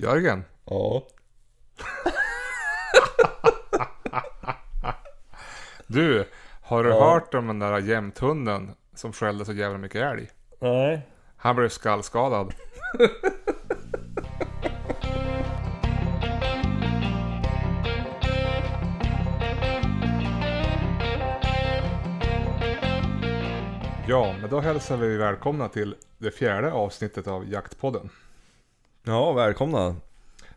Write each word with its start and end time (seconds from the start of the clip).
Jörgen, 0.00 0.44
Ja. 0.64 1.02
du, 5.86 6.24
har 6.62 6.84
du 6.84 6.90
Ja. 6.90 7.10
hört 7.12 7.34
om 7.34 7.46
den 7.46 7.58
där 7.58 7.78
jämthunden 7.78 8.70
som 8.94 9.12
skällde 9.12 9.44
så 9.44 9.52
jävla 9.52 9.78
mycket 9.78 10.02
älg? 10.02 10.28
Nej. 10.60 11.06
Han 11.36 11.56
blev 11.56 11.68
skallskadad. 11.68 12.54
Ja, 24.08 24.34
men 24.40 24.50
då 24.50 24.60
hälsar 24.60 24.96
vi 24.96 25.16
välkomna 25.16 25.68
till 25.68 25.94
det 26.18 26.30
fjärde 26.30 26.72
avsnittet 26.72 27.26
av 27.26 27.48
Jaktpodden. 27.52 28.10
Ja, 29.02 29.32
välkomna. 29.32 29.96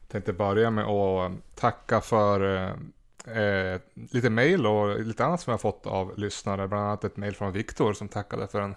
Tänkte 0.07 0.33
börja 0.33 0.71
med 0.71 0.85
att 0.85 1.31
tacka 1.55 2.02
för 2.02 2.55
eh, 2.55 3.38
eh, 3.38 3.81
lite 3.93 4.29
mail 4.29 4.67
och 4.67 4.99
lite 4.99 5.25
annat 5.25 5.41
som 5.41 5.52
jag 5.52 5.61
fått 5.61 5.88
av 5.88 6.20
lyssnare. 6.20 6.67
Bland 6.67 6.85
annat 6.85 7.03
ett 7.03 7.17
mail 7.17 7.35
från 7.35 7.52
Viktor 7.52 7.93
som 7.93 8.07
tackade 8.07 8.47
för 8.47 8.61
en 8.61 8.75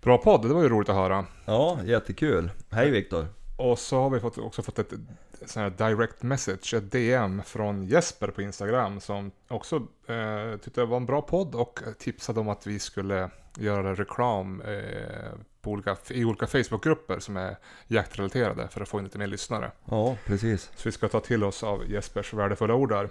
bra 0.00 0.18
podd. 0.18 0.48
Det 0.48 0.54
var 0.54 0.62
ju 0.62 0.68
roligt 0.68 0.88
att 0.88 0.94
höra. 0.94 1.26
Ja, 1.44 1.78
jättekul. 1.84 2.50
Hej 2.70 2.90
Viktor. 2.90 3.26
Och 3.58 3.78
så 3.78 4.02
har 4.02 4.10
vi 4.10 4.20
fått, 4.20 4.38
också 4.38 4.62
fått 4.62 4.78
ett 4.78 4.92
sån 5.46 5.62
här 5.62 5.70
direct 5.70 6.22
message, 6.22 6.74
ett 6.74 6.92
DM 6.92 7.42
från 7.42 7.86
Jesper 7.86 8.28
på 8.28 8.42
Instagram 8.42 9.00
som 9.00 9.30
också 9.48 9.76
eh, 10.06 10.56
tyckte 10.62 10.80
det 10.80 10.86
var 10.86 10.96
en 10.96 11.06
bra 11.06 11.22
podd 11.22 11.54
och 11.54 11.80
tipsade 11.98 12.40
om 12.40 12.48
att 12.48 12.66
vi 12.66 12.78
skulle 12.78 13.30
göra 13.58 13.94
reklam 13.94 14.60
eh, 14.60 15.32
på 15.62 15.70
olika, 15.70 15.96
i 16.10 16.24
olika 16.24 16.46
Facebookgrupper 16.46 17.18
som 17.18 17.36
är 17.36 17.56
jaktrelaterade 17.86 18.68
för 18.68 18.80
att 18.80 18.88
få 18.88 18.98
in 18.98 19.04
lite 19.04 19.18
mer 19.18 19.26
lyssnare. 19.26 19.70
Ja, 19.84 20.16
precis. 20.26 20.70
Så 20.76 20.88
vi 20.88 20.92
ska 20.92 21.08
ta 21.08 21.20
till 21.20 21.44
oss 21.44 21.62
av 21.62 21.90
Jespers 21.90 22.34
värdefulla 22.34 22.74
ord 22.74 22.88
där. 22.88 23.08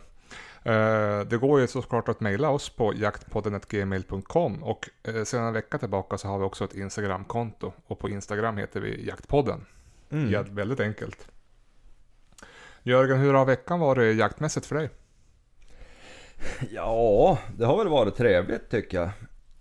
Eh, 0.63 1.25
det 1.25 1.37
går 1.37 1.59
ju 1.59 1.67
såklart 1.67 2.09
att 2.09 2.19
mejla 2.19 2.49
oss 2.49 2.69
på 2.69 2.93
jaktpodden.gmail.com 2.93 4.63
och 4.63 4.89
eh, 5.03 5.23
sedan 5.23 5.43
en 5.43 5.53
vecka 5.53 5.77
tillbaka 5.77 6.17
så 6.17 6.27
har 6.27 6.39
vi 6.39 6.45
också 6.45 6.63
ett 6.63 6.73
Instagramkonto 6.73 7.73
och 7.87 7.99
på 7.99 8.09
Instagram 8.09 8.57
heter 8.57 8.79
vi 8.79 9.07
Jaktpodden. 9.07 9.65
Mm. 10.09 10.31
Ja, 10.31 10.43
väldigt 10.49 10.79
enkelt. 10.79 11.27
Jörgen, 12.83 13.19
hur 13.19 13.33
har 13.33 13.45
veckan 13.45 13.79
varit 13.79 14.17
jaktmässigt 14.17 14.65
för 14.65 14.75
dig? 14.75 14.89
Ja, 16.71 17.37
det 17.57 17.65
har 17.65 17.77
väl 17.77 17.87
varit 17.87 18.15
trevligt 18.15 18.69
tycker 18.69 18.99
jag. 18.99 19.09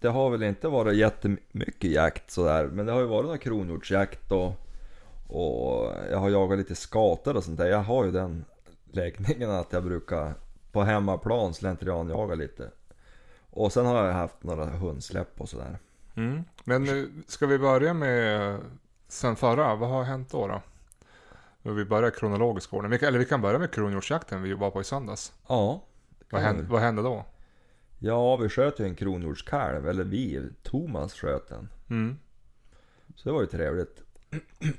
Det 0.02 0.08
har 0.08 0.30
väl 0.30 0.42
inte 0.42 0.68
varit 0.68 0.96
jättemycket 0.96 1.90
jakt 1.90 2.30
sådär, 2.30 2.66
men 2.66 2.86
det 2.86 2.92
har 2.92 3.00
ju 3.00 3.06
varit 3.06 3.26
någon 3.26 3.38
kronhjortsjakt 3.38 4.32
och, 4.32 4.52
och 5.28 5.92
jag 6.10 6.18
har 6.18 6.30
jagat 6.30 6.58
lite 6.58 6.74
skator 6.74 7.36
och 7.36 7.44
sånt 7.44 7.58
där. 7.58 7.66
Jag 7.66 7.82
har 7.82 8.04
ju 8.04 8.10
den 8.10 8.44
läggningen 8.92 9.50
att 9.50 9.72
jag 9.72 9.84
brukar 9.84 10.34
på 10.72 10.82
hemmaplan 10.82 11.54
slentrianjaga 11.54 12.34
lite. 12.34 12.70
Och 13.50 13.72
sen 13.72 13.86
har 13.86 14.06
jag 14.06 14.12
haft 14.12 14.42
några 14.42 14.66
hundsläpp 14.66 15.40
och 15.40 15.48
sådär. 15.48 15.78
Mm. 16.14 16.44
Men 16.64 17.12
ska 17.26 17.46
vi 17.46 17.58
börja 17.58 17.94
med 17.94 18.58
sen 19.08 19.36
förra? 19.36 19.74
Vad 19.74 19.88
har 19.88 20.04
hänt 20.04 20.30
då? 20.30 20.46
då? 20.46 20.62
Vi 21.72 21.84
börjar 21.84 22.10
kronologiskt 22.10 22.72
ordning. 22.72 22.98
Eller 23.02 23.18
vi 23.18 23.24
kan 23.24 23.40
börja 23.40 23.58
med 23.58 23.70
kronhjortsjakten 23.70 24.42
vi 24.42 24.54
var 24.54 24.70
på 24.70 24.80
i 24.80 24.84
söndags. 24.84 25.32
Ja. 25.48 25.82
Vad 26.30 26.42
hände, 26.42 26.62
vad 26.62 26.80
hände 26.80 27.02
då? 27.02 27.24
Ja, 28.04 28.36
vi 28.36 28.48
sköt 28.48 28.80
ju 28.80 28.84
en 28.84 28.94
kronhjortskalv, 28.94 29.88
eller 29.88 30.04
vi, 30.04 30.48
Thomas 30.62 31.14
sköt 31.14 31.48
den. 31.48 31.68
Mm. 31.90 32.18
Så 33.16 33.28
det 33.28 33.32
var 33.32 33.40
ju 33.40 33.46
trevligt 33.46 34.02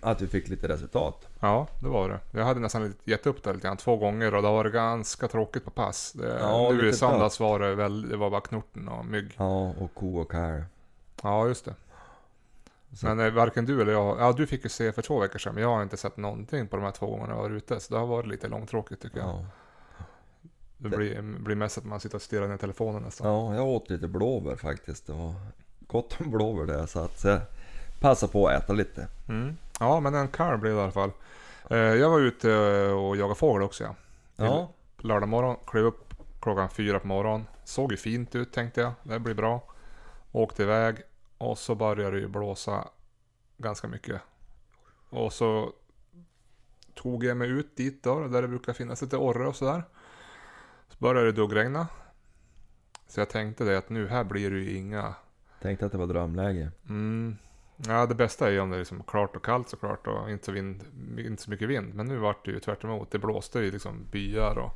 att 0.02 0.22
vi 0.22 0.28
fick 0.28 0.48
lite 0.50 0.68
resultat. 0.68 1.28
Ja, 1.40 1.68
det 1.82 1.88
var 1.90 2.10
det. 2.10 2.20
Jag 2.40 2.46
hade 2.46 2.60
nästan 2.60 2.84
lite- 2.84 3.12
gett 3.12 3.28
upp 3.28 3.44
det 3.44 3.54
lite 3.54 3.68
grann 3.68 3.78
två 3.78 3.98
gånger 3.98 4.34
och 4.36 4.42
det 4.42 4.48
varit 4.50 4.74
ganska 4.74 5.28
tråkigt 5.28 5.66
på 5.66 5.72
pass. 5.72 6.12
Det, 6.14 6.38
Ja, 6.40 6.70
nu 6.72 6.90
i 6.90 6.94
söndags 6.94 7.40
var 7.40 7.60
det 7.60 7.76
väl, 7.76 8.10
det 8.10 8.18
var 8.18 8.30
bara 8.30 8.42
knorten 8.42 8.88
och 8.88 9.06
mygg. 9.06 9.34
Ja, 9.38 9.70
och 9.80 9.94
ko 9.94 10.18
och 10.18 10.32
kalv. 10.32 10.64
Ja, 11.24 11.48
just 11.48 11.66
det. 11.66 11.76
Så- 12.96 13.06
Men 13.06 13.20
eh, 13.20 13.34
varken 13.34 13.66
du 13.66 13.82
eller 13.82 13.92
jag, 13.92 14.20
ja 14.20 14.32
du 14.38 14.48
fick 14.48 14.64
ju 14.64 14.70
se 14.70 14.92
för 14.92 15.02
två 15.02 15.20
veckor 15.20 15.40
sedan, 15.40 15.54
men 15.54 15.64
jag 15.64 15.70
har 15.70 15.84
inte 15.84 15.98
sett 15.98 16.18
någonting 16.18 16.68
på 16.68 16.76
de 16.76 16.84
här 16.86 16.92
två 16.92 17.06
gångerna 17.08 17.34
jag 17.34 17.42
var 17.42 17.50
ute. 17.50 17.80
Så 17.80 17.94
det 17.94 18.00
har 18.00 18.08
varit 18.08 18.28
lite 18.28 18.48
långtråkigt 18.48 19.02
tycker 19.02 19.18
jag. 19.20 19.28
Ja. 19.30 19.46
Det 20.84 20.98
blir, 20.98 21.22
blir 21.22 21.56
mest 21.56 21.78
att 21.78 21.86
man 21.86 22.00
sitter 22.00 22.16
och 22.16 22.22
stirrar 22.22 22.48
ner 22.48 22.58
telefonen 22.58 23.04
nästan. 23.04 23.28
ja, 23.28 23.56
jag 23.56 23.68
åt 23.68 23.90
lite 23.90 24.08
blåbär 24.08 24.56
faktiskt. 24.56 25.08
Det 25.08 25.14
var 25.14 25.34
gott 25.88 26.22
om 26.22 26.32
blåbär 26.32 26.66
där. 26.66 26.86
Så 26.86 27.10
jag 27.28 27.42
passade 28.00 28.32
på 28.32 28.48
att 28.48 28.64
äta 28.64 28.74
lite. 28.74 29.08
Mm. 29.30 29.58
Ja, 29.80 30.00
men 30.00 30.16
en 30.16 30.28
kalv 30.28 30.60
blev 30.60 30.74
det 30.74 30.80
i 30.80 30.84
alla 30.84 30.92
fall. 30.92 31.12
Eh, 31.70 31.78
jag 31.78 32.10
var 32.10 32.20
ute 32.20 32.52
eh, 32.52 32.92
och 32.92 33.18
jagade 33.18 33.36
fågel 33.36 33.64
också 33.64 33.84
ja. 33.84 33.96
Ja, 34.36 34.72
Lördag 34.98 35.30
morgon, 35.30 35.56
klev 35.68 35.86
upp 35.86 36.14
klockan 36.42 36.70
fyra 36.70 37.00
på 37.00 37.08
morgonen. 37.08 37.48
Såg 37.64 37.92
ju 37.92 37.98
fint 37.98 38.36
ut 38.36 38.52
tänkte 38.52 38.82
jag, 38.82 38.94
det 39.04 39.20
blir 39.20 39.34
bra. 39.34 39.64
Åkte 40.32 40.64
iväg 40.64 40.96
och 41.38 41.58
så 41.58 41.76
började 41.76 42.16
det 42.16 42.22
ju 42.22 42.28
blåsa 42.28 42.88
ganska 43.58 43.88
mycket. 43.88 44.22
Och 45.10 45.34
så 45.34 45.72
tog 46.96 47.24
jag 47.24 47.38
mig 47.38 47.50
ut 47.50 47.76
dit 47.76 48.04
då, 48.04 48.28
där 48.28 48.42
det 48.42 48.48
brukar 48.48 48.74
finnas 48.74 49.02
lite 49.02 49.18
orre 49.18 49.48
och 49.48 49.56
sådär. 49.56 49.84
Så 50.94 50.98
började 51.00 51.26
det 51.26 51.32
duggregna. 51.32 51.88
Så 53.08 53.20
jag 53.20 53.30
tänkte 53.30 53.64
det 53.64 53.78
att 53.78 53.90
nu 53.90 54.08
här 54.08 54.24
blir 54.24 54.52
det 54.52 54.58
ju 54.60 54.78
inga... 54.78 55.16
tänkte 55.62 55.86
att 55.86 55.92
det 55.92 55.98
var 55.98 56.08
drömläge. 56.08 56.72
Mm, 56.90 57.38
ja, 57.88 58.06
det 58.06 58.16
bästa 58.16 58.48
är 58.48 58.52
ju 58.52 58.60
om 58.60 58.70
det 58.70 58.76
är 58.76 58.80
liksom 58.80 59.04
klart 59.04 59.36
och 59.36 59.46
kallt 59.46 59.70
såklart 59.70 60.08
och 60.08 60.32
inte 60.32 60.46
så, 60.46 60.52
vind, 60.52 60.84
inte 61.18 61.44
så 61.44 61.50
mycket 61.50 61.70
vind. 61.70 61.94
Men 61.94 62.08
nu 62.08 62.18
vart 62.18 62.46
det 62.46 62.52
ju 62.52 62.60
tvärt 62.60 62.84
emot. 62.84 63.12
Det 63.12 63.20
blåste 63.20 63.60
ju 63.60 63.72
liksom 63.72 64.06
byar 64.12 64.58
och 64.58 64.72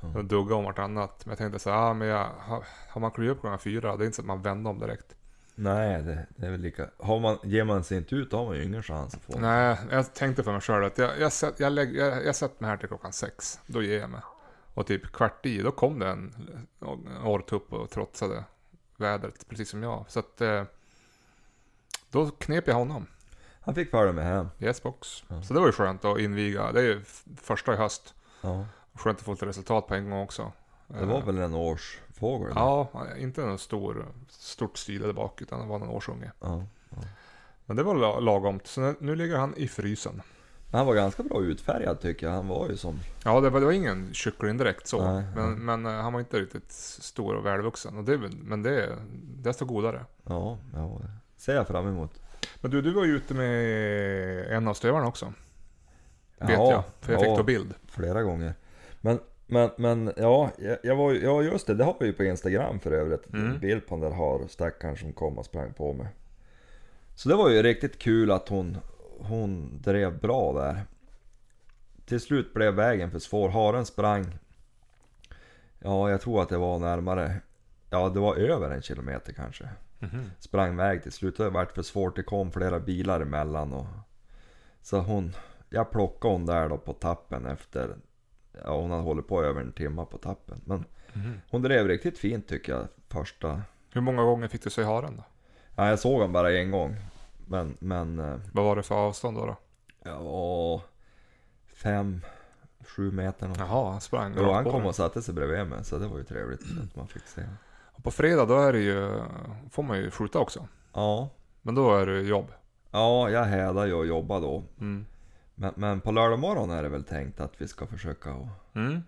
Ja. 0.00 0.18
och 0.18 0.24
dugga 0.24 0.54
om 0.54 0.64
vartannat. 0.64 1.26
Men 1.26 1.30
jag 1.30 1.38
tänkte 1.38 1.58
så 1.58 1.70
här, 1.70 1.76
ah, 1.76 1.94
men 1.94 2.08
jag, 2.08 2.26
har, 2.38 2.64
har 2.88 3.00
man 3.00 3.10
klivit 3.10 3.32
upp 3.32 3.40
klockan 3.40 3.58
fyra, 3.58 3.96
det 3.96 4.04
är 4.04 4.06
inte 4.06 4.16
så 4.16 4.22
att 4.22 4.26
man 4.26 4.42
vänder 4.42 4.70
om 4.70 4.78
direkt. 4.78 5.14
Nej, 5.54 6.02
det, 6.02 6.26
det 6.36 6.46
är 6.46 6.50
väl 6.50 6.60
lika. 6.60 6.90
Har 6.98 7.20
man, 7.20 7.38
ger 7.42 7.64
man 7.64 7.84
sig 7.84 7.98
inte 7.98 8.14
ut, 8.14 8.30
då 8.30 8.36
har 8.36 8.46
man 8.46 8.56
ju 8.56 8.64
ingen 8.64 8.82
chans 8.82 9.14
att 9.14 9.22
få. 9.22 9.38
Nej, 9.38 9.76
jag 9.90 10.14
tänkte 10.14 10.42
för 10.42 10.52
mig 10.52 10.60
själv 10.60 10.84
att 10.84 10.98
jag, 10.98 11.20
jag, 11.20 11.32
jag, 11.56 11.72
lägg, 11.72 11.96
jag, 11.96 12.24
jag 12.26 12.36
sätter 12.36 12.62
mig 12.62 12.70
här 12.70 12.76
till 12.76 12.88
klockan 12.88 13.12
sex. 13.12 13.60
Då 13.66 13.82
ger 13.82 14.00
jag 14.00 14.10
mig. 14.10 14.20
Och 14.76 14.86
typ 14.86 15.12
kvart 15.12 15.46
i, 15.46 15.62
då 15.62 15.70
kom 15.70 15.98
det 15.98 16.08
en 16.08 16.34
orrtupp 17.24 17.72
och 17.72 17.90
trotsade 17.90 18.44
vädret, 18.96 19.48
precis 19.48 19.70
som 19.70 19.82
jag. 19.82 20.04
Så 20.08 20.18
att 20.18 20.40
eh, 20.40 20.62
då 22.10 22.30
knep 22.30 22.66
jag 22.68 22.74
honom. 22.74 23.06
Han 23.60 23.74
fick 23.74 23.90
följa 23.90 24.12
med 24.12 24.24
hem. 24.24 24.48
Yes 24.60 24.82
box. 24.82 25.24
Ja. 25.28 25.42
Så 25.42 25.54
det 25.54 25.60
var 25.60 25.66
ju 25.66 25.72
skönt 25.72 26.04
att 26.04 26.18
inviga. 26.18 26.72
Det 26.72 26.80
är 26.80 26.84
ju 26.84 27.04
första 27.36 27.72
i 27.74 27.76
höst. 27.76 28.14
Ja, 28.40 28.66
Skönt 28.94 29.18
att 29.18 29.24
få 29.24 29.30
lite 29.30 29.46
resultat 29.46 29.86
på 29.86 29.94
en 29.94 30.10
gång 30.10 30.20
också. 30.22 30.52
det 30.86 31.04
var 31.04 31.18
Eh, 31.18 31.24
väl 31.26 31.38
en 31.38 31.54
årsfågel? 31.54 32.52
Ja, 32.54 32.88
inte 33.18 33.40
någon 33.40 33.58
stor, 33.58 34.06
stort 34.28 34.86
där 34.86 35.12
bak, 35.12 35.42
utan 35.42 35.60
det 35.60 35.66
var 35.66 35.78
någon 35.78 35.88
årsunge. 35.88 36.32
ja. 36.40 36.64
Men 37.66 37.76
det 37.76 37.82
var 37.82 37.94
la- 37.94 38.20
lagomt, 38.20 38.66
så 38.66 38.80
nu, 38.80 38.94
nu 39.00 39.16
ligger 39.16 39.36
han 39.36 39.54
i 39.56 39.68
frysen. 39.68 40.22
Men 40.70 40.78
Han 40.78 40.86
var 40.86 40.94
ganska 40.94 41.22
bra 41.22 41.42
utfärgad 41.42 42.00
tycker 42.00 42.26
jag. 42.26 42.32
Han 42.32 42.48
var 42.48 42.68
ju 42.68 42.76
som... 42.76 43.00
Ja, 43.24 43.40
det 43.40 43.50
var, 43.50 43.60
det 43.60 43.66
var 43.66 43.72
ingen 43.72 44.14
kyckling 44.14 44.56
direkt 44.56 44.86
så. 44.86 45.12
Nej, 45.12 45.24
men, 45.34 45.48
nej. 45.50 45.58
men 45.58 45.86
eh, 45.86 45.92
han 45.92 46.12
var 46.12 46.20
inte 46.20 46.40
riktigt 46.40 46.72
stor 46.72 47.34
och 47.34 47.46
välvuxen. 47.46 47.98
Och 47.98 48.04
det, 48.04 48.18
men 48.42 48.62
det 48.62 48.84
är 48.84 48.96
desto 49.42 49.64
godare. 49.64 50.04
Ja, 50.24 50.58
ja. 50.74 51.00
det 51.34 51.40
ser 51.40 51.54
jag 51.54 51.66
fram 51.66 51.88
emot. 51.88 52.20
Men 52.60 52.70
du, 52.70 52.82
du 52.82 52.92
var 52.92 53.04
ju 53.04 53.16
ute 53.16 53.34
med 53.34 54.56
en 54.56 54.68
av 54.68 54.74
stövarna 54.74 55.06
också. 55.06 55.32
Vet 56.38 56.50
Ja, 56.50 56.70
jag, 56.70 56.84
för 57.00 57.12
jag 57.12 57.22
ja. 57.22 57.24
fick 57.24 57.36
då 57.36 57.42
bild. 57.42 57.74
Flera 57.88 58.22
gånger. 58.22 58.54
Men, 59.00 59.18
men, 59.46 59.70
men 59.76 60.12
ja, 60.16 60.50
jag, 60.58 60.78
jag 60.82 60.96
var 60.96 61.12
ja 61.12 61.42
just 61.42 61.66
det, 61.66 61.74
det 61.74 61.84
har 61.84 61.96
vi 62.00 62.06
ju 62.06 62.12
på 62.12 62.24
Instagram 62.24 62.80
för 62.80 62.92
övrigt. 62.92 63.32
Mm. 63.32 63.46
En 63.46 63.58
bild 63.58 63.86
på 63.86 63.94
den 63.94 64.00
där 64.00 64.16
har 64.16 64.46
stackaren 64.48 64.96
som 64.96 65.12
kom 65.12 65.38
och 65.38 65.44
sprang 65.44 65.72
på 65.72 65.92
mig. 65.92 66.06
Så 67.14 67.28
det 67.28 67.34
var 67.34 67.50
ju 67.50 67.62
riktigt 67.62 67.98
kul 67.98 68.30
att 68.30 68.48
hon, 68.48 68.78
hon 69.18 69.78
drev 69.82 70.20
bra 70.20 70.52
där. 70.52 70.84
Till 72.04 72.20
slut 72.20 72.54
blev 72.54 72.74
vägen 72.74 73.10
för 73.10 73.18
svår. 73.18 73.48
Haren 73.48 73.86
sprang, 73.86 74.38
ja 75.78 76.10
jag 76.10 76.20
tror 76.20 76.42
att 76.42 76.48
det 76.48 76.58
var 76.58 76.78
närmare, 76.78 77.40
ja 77.90 78.08
det 78.08 78.20
var 78.20 78.36
över 78.36 78.70
en 78.70 78.82
kilometer 78.82 79.32
kanske. 79.32 79.68
Mhm. 79.98 80.30
Sprang 80.38 80.76
väg 80.76 81.02
till 81.02 81.12
slut. 81.12 81.36
Det 81.36 81.50
vart 81.50 81.72
för 81.72 81.82
svårt. 81.82 82.16
Det 82.16 82.22
kom 82.22 82.52
flera 82.52 82.80
bilar 82.80 83.20
emellan. 83.20 83.72
Och... 83.72 83.86
Så 84.82 84.98
hon, 85.00 85.32
jag 85.70 85.90
plockade 85.90 86.34
hon 86.34 86.46
där 86.46 86.68
då 86.68 86.78
på 86.78 86.92
tappen 86.92 87.46
efter, 87.46 87.96
ja 88.64 88.76
hon 88.80 88.90
hade 88.90 89.02
hållit 89.02 89.28
på 89.28 89.42
över 89.42 89.60
en 89.60 89.72
timme 89.72 90.06
på 90.10 90.18
tappen. 90.18 90.60
Men 90.64 90.84
Mhm. 91.12 91.40
hon 91.50 91.62
drev 91.62 91.88
riktigt 91.88 92.18
fint 92.18 92.48
tycker 92.48 92.72
jag 92.72 92.88
första, 93.08 93.62
Hur 93.92 94.00
många 94.00 94.22
gånger 94.22 94.48
fick 94.48 94.62
du 94.62 94.70
se 94.70 94.82
haren 94.82 95.16
då? 95.16 95.22
ja 95.76 95.88
jag 95.88 95.98
såg 95.98 96.12
honom 96.12 96.32
bara 96.32 96.52
en 96.52 96.70
gång. 96.70 96.96
Men, 97.48 97.76
men, 97.78 98.18
eh, 98.18 98.36
Vad 98.52 98.64
var 98.64 98.76
det 98.76 98.82
för 98.82 98.94
avstånd 98.94 99.36
då? 99.36 99.46
då? 99.46 99.56
ja, 100.04 100.82
fem, 101.66 102.20
sju 102.86 103.10
meter 103.12 103.48
något. 103.48 103.58
Jaha, 103.58 103.90
han 103.90 104.00
sprang 104.00 104.34
Jo, 104.36 104.52
han 104.52 104.64
kom 104.64 104.86
och 104.86 104.94
satte 104.94 105.22
sig 105.22 105.34
bredvid 105.34 105.66
mig 105.66 105.84
så 105.84 105.98
det 105.98 106.06
var 106.08 106.18
ju 106.18 106.24
trevligt 106.24 106.60
att 106.82 106.96
man 106.96 107.06
fick 107.08 107.26
se. 107.26 107.42
Och 107.92 108.04
På 108.04 108.10
fredag 108.10 108.44
då 108.46 108.60
är 108.60 108.72
det 108.72 108.80
ju, 108.80 109.20
får 109.70 109.82
man 109.82 109.98
ju 109.98 110.10
skjuta 110.10 110.38
också. 110.38 110.68
Ja, 110.92 111.30
Men 111.62 111.74
då 111.74 111.94
är 111.96 112.06
det 112.06 112.20
jobb. 112.20 112.46
ja 112.90 113.30
jag 113.30 113.44
hädade 113.44 113.86
ju 113.86 113.94
och 113.94 114.06
jobbade 114.06 114.46
då. 114.46 114.62
Mm. 114.80 115.06
Men, 115.54 115.72
men 115.76 116.00
på 116.00 116.12
lördag 116.12 116.38
morgon 116.38 116.70
är 116.70 116.82
det 116.82 116.88
väl 116.88 117.04
tänkt 117.04 117.40
att 117.40 117.52
vi 117.60 117.68
ska 117.68 117.86
försöka 117.86 118.34
och... 118.34 118.48
Mm. 118.74 119.02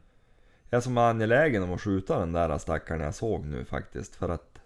Jag 0.70 0.79
är 0.79 0.82
som 0.82 0.99
angelägen 0.99 1.62
om 1.62 1.73
att 1.73 1.81
skjuta 1.81 2.19
den 2.19 2.32
där 2.32 2.58
stackaren 2.58 3.00
jag 3.00 3.14
såg 3.14 3.44
nu 3.46 3.64
faktiskt 3.64 4.17
för 4.17 4.29
att 4.29 4.58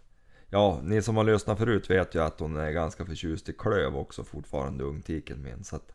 Ja, 0.55 0.81
ni 0.83 1.03
som 1.03 1.17
har 1.17 1.25
lyssnat 1.25 1.59
förut 1.59 1.91
vet 1.91 2.15
ju 2.15 2.23
att 2.23 2.41
hon 2.41 2.57
är 2.57 2.71
ganska 2.71 3.05
förtjust 3.05 3.49
i 3.49 3.53
klöv 3.53 3.97
också 3.97 4.25
fortfarande, 4.25 4.85
ungtiken 4.85 5.43
min. 5.43 5.65
Så 5.65 5.77
att, 5.77 5.93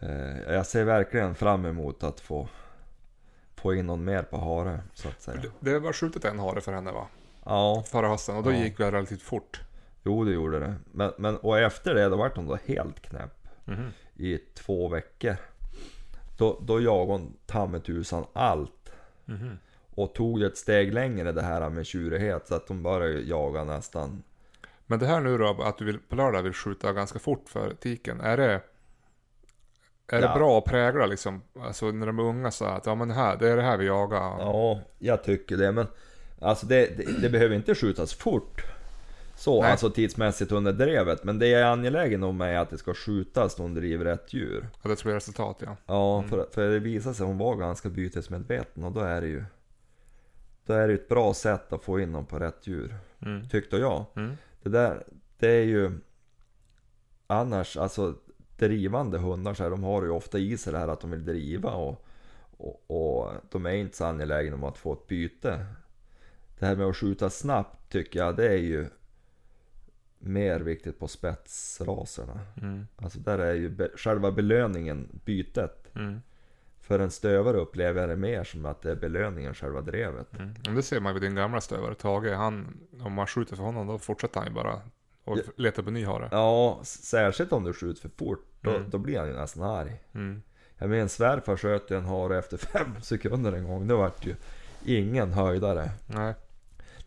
eh, 0.00 0.52
jag 0.54 0.66
ser 0.66 0.84
verkligen 0.84 1.34
fram 1.34 1.66
emot 1.66 2.02
att 2.04 2.20
få, 2.20 2.48
få 3.56 3.74
in 3.74 3.86
någon 3.86 4.04
mer 4.04 4.22
på 4.22 4.38
hare, 4.38 4.80
så 4.94 5.08
att 5.08 5.22
säga. 5.22 5.42
Det, 5.60 5.78
var 5.78 5.92
skjutit 5.92 6.24
en 6.24 6.38
hare 6.38 6.60
för 6.60 6.72
henne 6.72 6.92
va? 6.92 7.06
Ja, 7.44 7.84
Förra 7.86 8.08
hösten 8.08 8.36
och 8.36 8.42
då 8.42 8.52
Ja. 8.52 8.56
gick 8.56 8.78
det 8.78 8.90
relativt 8.92 9.22
fort. 9.22 9.60
jo 10.02 10.24
det 10.24 10.32
gjorde 10.32 10.58
det. 10.60 10.74
Men, 10.92 11.12
men, 11.18 11.36
och 11.36 11.58
efter 11.58 11.94
det, 11.94 12.08
då 12.08 12.16
vart 12.16 12.36
hon 12.36 12.46
då 12.46 12.58
helt 12.66 13.00
knäpp 13.00 13.48
Mhm. 13.64 13.90
i 14.16 14.38
två 14.38 14.88
veckor. 14.88 15.36
Då, 16.38 16.60
då 16.66 16.80
jagade 16.80 17.12
hon 17.12 17.36
ta 17.46 17.78
tusan 17.80 18.24
allt. 18.32 18.90
Mhm. 19.24 19.58
Och 19.98 20.14
tog 20.14 20.42
ett 20.42 20.56
steg 20.56 20.94
längre 20.94 21.32
det 21.32 21.42
här 21.42 21.70
med 21.70 21.86
tjurighet 21.86 22.48
så 22.48 22.54
att 22.54 22.68
hon 22.68 22.82
började 22.82 23.20
jaga 23.20 23.64
nästan 23.64 24.22
Men 24.86 24.98
det 24.98 25.06
här 25.06 25.20
nu 25.20 25.38
då, 25.38 25.62
att 25.62 25.78
du 25.78 25.84
vill, 25.84 25.98
på 25.98 26.16
lördag 26.16 26.42
vill 26.42 26.52
skjuta 26.52 26.92
ganska 26.92 27.18
fort 27.18 27.48
för 27.48 27.74
tiken. 27.80 28.20
Är 28.20 28.36
det, 28.36 28.52
är 28.52 28.60
Ja. 30.08 30.20
det 30.20 30.38
bra 30.38 30.58
att 30.58 30.64
prägla 30.64 31.06
liksom? 31.06 31.42
Alltså 31.60 31.90
när 31.90 32.06
de 32.06 32.18
är 32.18 32.22
unga 32.22 32.50
så 32.50 32.64
att 32.64 32.86
ja 32.86 32.94
men 32.94 33.10
här, 33.10 33.36
det 33.36 33.48
är 33.48 33.56
det 33.56 33.62
här 33.62 33.76
vi 33.76 33.86
jagar. 33.86 34.18
Ja, 34.38 34.80
jag 34.98 35.24
tycker 35.24 35.56
det. 35.56 35.72
Men 35.72 35.86
alltså 36.40 36.66
det, 36.66 36.96
det, 36.96 37.20
det 37.22 37.28
behöver 37.28 37.54
inte 37.56 37.74
skjutas 37.74 38.14
fort. 38.14 38.62
Så, 39.36 39.62
Nej. 39.62 39.70
alltså 39.70 39.90
tidsmässigt 39.90 40.52
under 40.52 40.72
drevet. 40.72 41.24
Men 41.24 41.38
det 41.38 41.46
jag 41.48 41.60
är 41.60 41.66
angelägen 41.66 42.22
om 42.22 42.40
är 42.40 42.58
att 42.58 42.70
det 42.70 42.78
ska 42.78 42.94
skjutas 42.94 43.58
när 43.58 43.62
hon 43.62 43.74
driver 43.74 44.04
rätt 44.04 44.32
djur. 44.34 44.68
Ja, 44.82 44.90
det 44.90 44.96
tror 44.96 45.10
jag 45.10 45.14
är 45.16 45.20
resultat 45.20 45.56
ja. 45.60 45.76
Ja, 45.86 46.22
för, 46.30 46.46
för 46.52 46.68
det 46.68 46.78
visade 46.78 47.14
sig 47.14 47.24
att 47.24 47.28
hon 47.28 47.38
var 47.38 47.56
ganska 47.56 47.88
bytesmedveten 47.88 48.84
och 48.84 48.92
då 48.92 49.00
är 49.00 49.20
det 49.20 49.26
ju 49.26 49.44
Då 50.68 50.74
är 50.74 50.88
det 50.88 50.94
ett 50.94 51.08
bra 51.08 51.34
sätt 51.34 51.72
att 51.72 51.84
få 51.84 52.00
in 52.00 52.12
dem 52.12 52.26
på 52.26 52.38
rätt 52.38 52.66
djur. 52.66 52.94
Mm. 53.20 53.48
Tyckte 53.48 53.76
jag. 53.76 54.04
Mm. 54.16 54.36
Det 54.62 54.68
där, 54.68 55.04
det 55.38 55.48
är 55.48 55.64
ju 55.64 55.90
Annars, 57.30 57.76
alltså 57.76 58.14
drivande 58.56 59.18
hundar 59.18 59.54
så 59.54 59.62
här, 59.62 59.70
de 59.70 59.82
har 59.84 60.02
ju 60.02 60.10
ofta 60.10 60.38
i 60.38 60.56
sig 60.56 60.72
det 60.72 60.78
här 60.78 60.88
att 60.88 61.00
de 61.00 61.10
vill 61.10 61.24
driva 61.24 61.70
och, 61.70 62.06
och, 62.56 62.90
och 62.90 63.32
de 63.50 63.66
är 63.66 63.72
inte 63.72 63.96
så 63.96 64.04
angelägna 64.04 64.54
om 64.54 64.64
att 64.64 64.78
få 64.78 64.92
ett 64.92 65.06
byte. 65.06 65.66
Det 66.58 66.66
här 66.66 66.76
med 66.76 66.86
att 66.86 66.96
skjuta 66.96 67.30
snabbt 67.30 67.92
tycker 67.92 68.18
jag, 68.18 68.36
det 68.36 68.48
är 68.48 68.58
ju 68.58 68.86
mer 70.18 70.60
viktigt 70.60 70.98
på 70.98 71.08
spetsraserna. 71.08 72.40
Mm. 72.62 72.86
Alltså 72.96 73.18
där 73.18 73.38
är 73.38 73.54
ju 73.54 73.70
be, 73.70 73.90
själva 73.96 74.32
belöningen 74.32 75.20
bytet. 75.24 75.96
Mm. 75.96 76.20
För 76.88 76.98
en 76.98 77.10
stövare 77.10 77.56
upplever 77.56 78.00
jag 78.00 78.08
det 78.10 78.16
mer 78.16 78.44
som 78.44 78.66
att 78.66 78.82
det 78.82 78.90
är 78.90 78.96
belöningen, 78.96 79.54
själva 79.54 79.80
drevet. 79.80 80.32
Mm. 80.38 80.54
Men 80.66 80.74
det 80.74 80.82
ser 80.82 81.00
man 81.00 81.10
ju 81.14 81.20
vid 81.20 81.30
din 81.30 81.34
gamla 81.36 81.60
stövare 81.60 81.94
Tage. 81.94 82.32
Han, 82.34 82.80
om 83.02 83.12
man 83.12 83.26
skjuter 83.26 83.56
för 83.56 83.62
honom 83.62 83.86
då 83.86 83.98
fortsätter 83.98 84.40
han 84.40 84.48
ju 84.48 84.54
bara 84.54 84.80
och 85.24 85.38
Ja. 85.38 85.42
letar 85.56 85.82
på 85.82 85.90
ny 85.90 86.04
hare. 86.04 86.28
Ja, 86.32 86.80
särskilt 86.82 87.52
om 87.52 87.64
du 87.64 87.72
skjuter 87.72 88.00
för 88.00 88.08
fort, 88.16 88.44
då, 88.60 88.70
Mm. 88.70 88.90
då 88.90 88.98
blir 88.98 89.18
han 89.18 89.28
ju 89.28 89.34
nästan 89.34 89.62
arg. 89.62 90.02
Mm. 90.14 90.42
Jag 90.78 90.90
minns 90.90 91.12
svärfar 91.14 91.56
sköt 91.56 91.90
ju 91.90 91.96
en 91.96 92.04
hare 92.04 92.38
efter 92.38 92.56
fem 92.72 92.94
sekunder 93.02 93.52
en 93.52 93.64
gång. 93.64 93.86
Det 93.88 93.94
vart 93.94 94.26
ju 94.26 94.34
ingen 94.84 95.32
höjdare. 95.32 95.90
Nej. 96.06 96.34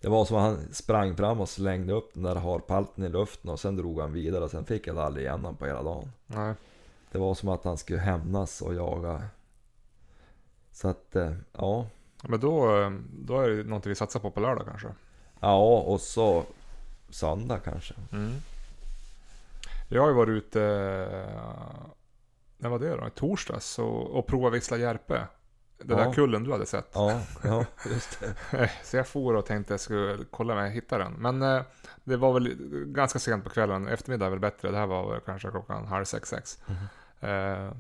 Det 0.02 0.10
var 0.10 0.26
som 0.26 0.38
att 0.38 0.44
han 0.44 0.74
sprang 0.74 1.16
fram 1.16 1.40
och 1.42 1.50
slängde 1.50 1.94
upp 1.94 2.14
den 2.14 2.24
där 2.24 2.36
harpalten 2.36 3.04
i 3.04 3.10
luften 3.10 3.50
och 3.52 3.60
sen 3.60 3.76
drog 3.76 4.00
han 4.02 4.14
vidare 4.14 4.44
och 4.44 4.52
sen 4.52 4.66
fick 4.66 4.88
jag 4.88 5.00
aldrig 5.00 5.26
igen 5.26 5.40
honom 5.40 5.56
på 5.56 5.66
hela 5.66 5.84
dagen. 5.84 6.12
Nej. 6.28 6.54
Det 7.12 7.18
var 7.18 7.34
som 7.36 7.50
att 7.50 7.64
han 7.64 7.78
skulle 7.78 8.00
hämnas 8.00 8.62
och 8.62 8.74
jaga. 8.76 9.22
Så 10.72 10.88
att, 10.88 11.16
eh, 11.16 11.32
ja. 11.58 11.86
Men 12.24 12.40
då, 12.40 12.82
eh, 12.82 12.92
då 13.14 13.40
är 13.42 13.50
det 13.50 13.64
någonting 13.64 13.90
vi 13.90 13.96
satsar 13.96 14.20
på 14.20 14.32
på 14.32 14.40
lördag 14.40 14.66
kanske. 14.68 14.88
Ja, 15.40 15.80
och 15.82 16.02
så 16.02 16.44
söndag 17.10 17.60
kanske. 17.60 17.94
Mm. 18.12 18.34
Jag 19.90 20.02
har 20.02 20.10
ju 20.10 20.16
varit 20.16 20.30
ute, 20.30 20.64
eh, 20.64 21.86
när 22.58 22.70
var 22.70 22.80
det 22.80 22.96
då? 22.96 23.08
I 23.08 23.12
torsdags 23.12 23.80
och, 23.80 24.10
och 24.18 24.28
provat 24.28 24.54
Vissla 24.54 24.78
Järpe. 24.78 25.28
Den 25.84 25.98
Ja. 25.98 26.06
där 26.06 26.14
kullen 26.14 26.44
du 26.44 26.52
hade 26.52 26.66
sett. 26.66 26.92
Ja, 26.94 27.22
ja 27.44 27.66
just 27.90 28.20
det. 28.52 28.70
Så 28.84 28.98
jag 28.98 29.08
for 29.08 29.36
och 29.36 29.46
tänkte 29.46 29.74
jag 29.74 29.80
skulle 29.80 30.18
kolla 30.32 30.54
om 30.54 30.60
jag 30.60 30.70
hittade 30.70 31.04
den. 31.04 31.14
Men 31.14 31.42
eh, 31.42 31.62
det 32.04 32.18
var 32.18 32.34
väl 32.34 32.56
ganska 32.86 33.20
sent 33.20 33.44
på 33.44 33.50
kvällen. 33.50 33.88
Eftermiddag 33.88 34.26
är 34.26 34.30
väl 34.30 34.40
bättre. 34.40 34.72
Det 34.72 34.78
här 34.78 34.88
var 34.88 35.12
väl 35.12 35.20
kanske 35.26 35.50
klockan 35.52 35.88
halv 35.88 36.06
sex, 36.06 36.30
sex. 36.30 36.60
Eh, 37.20 37.72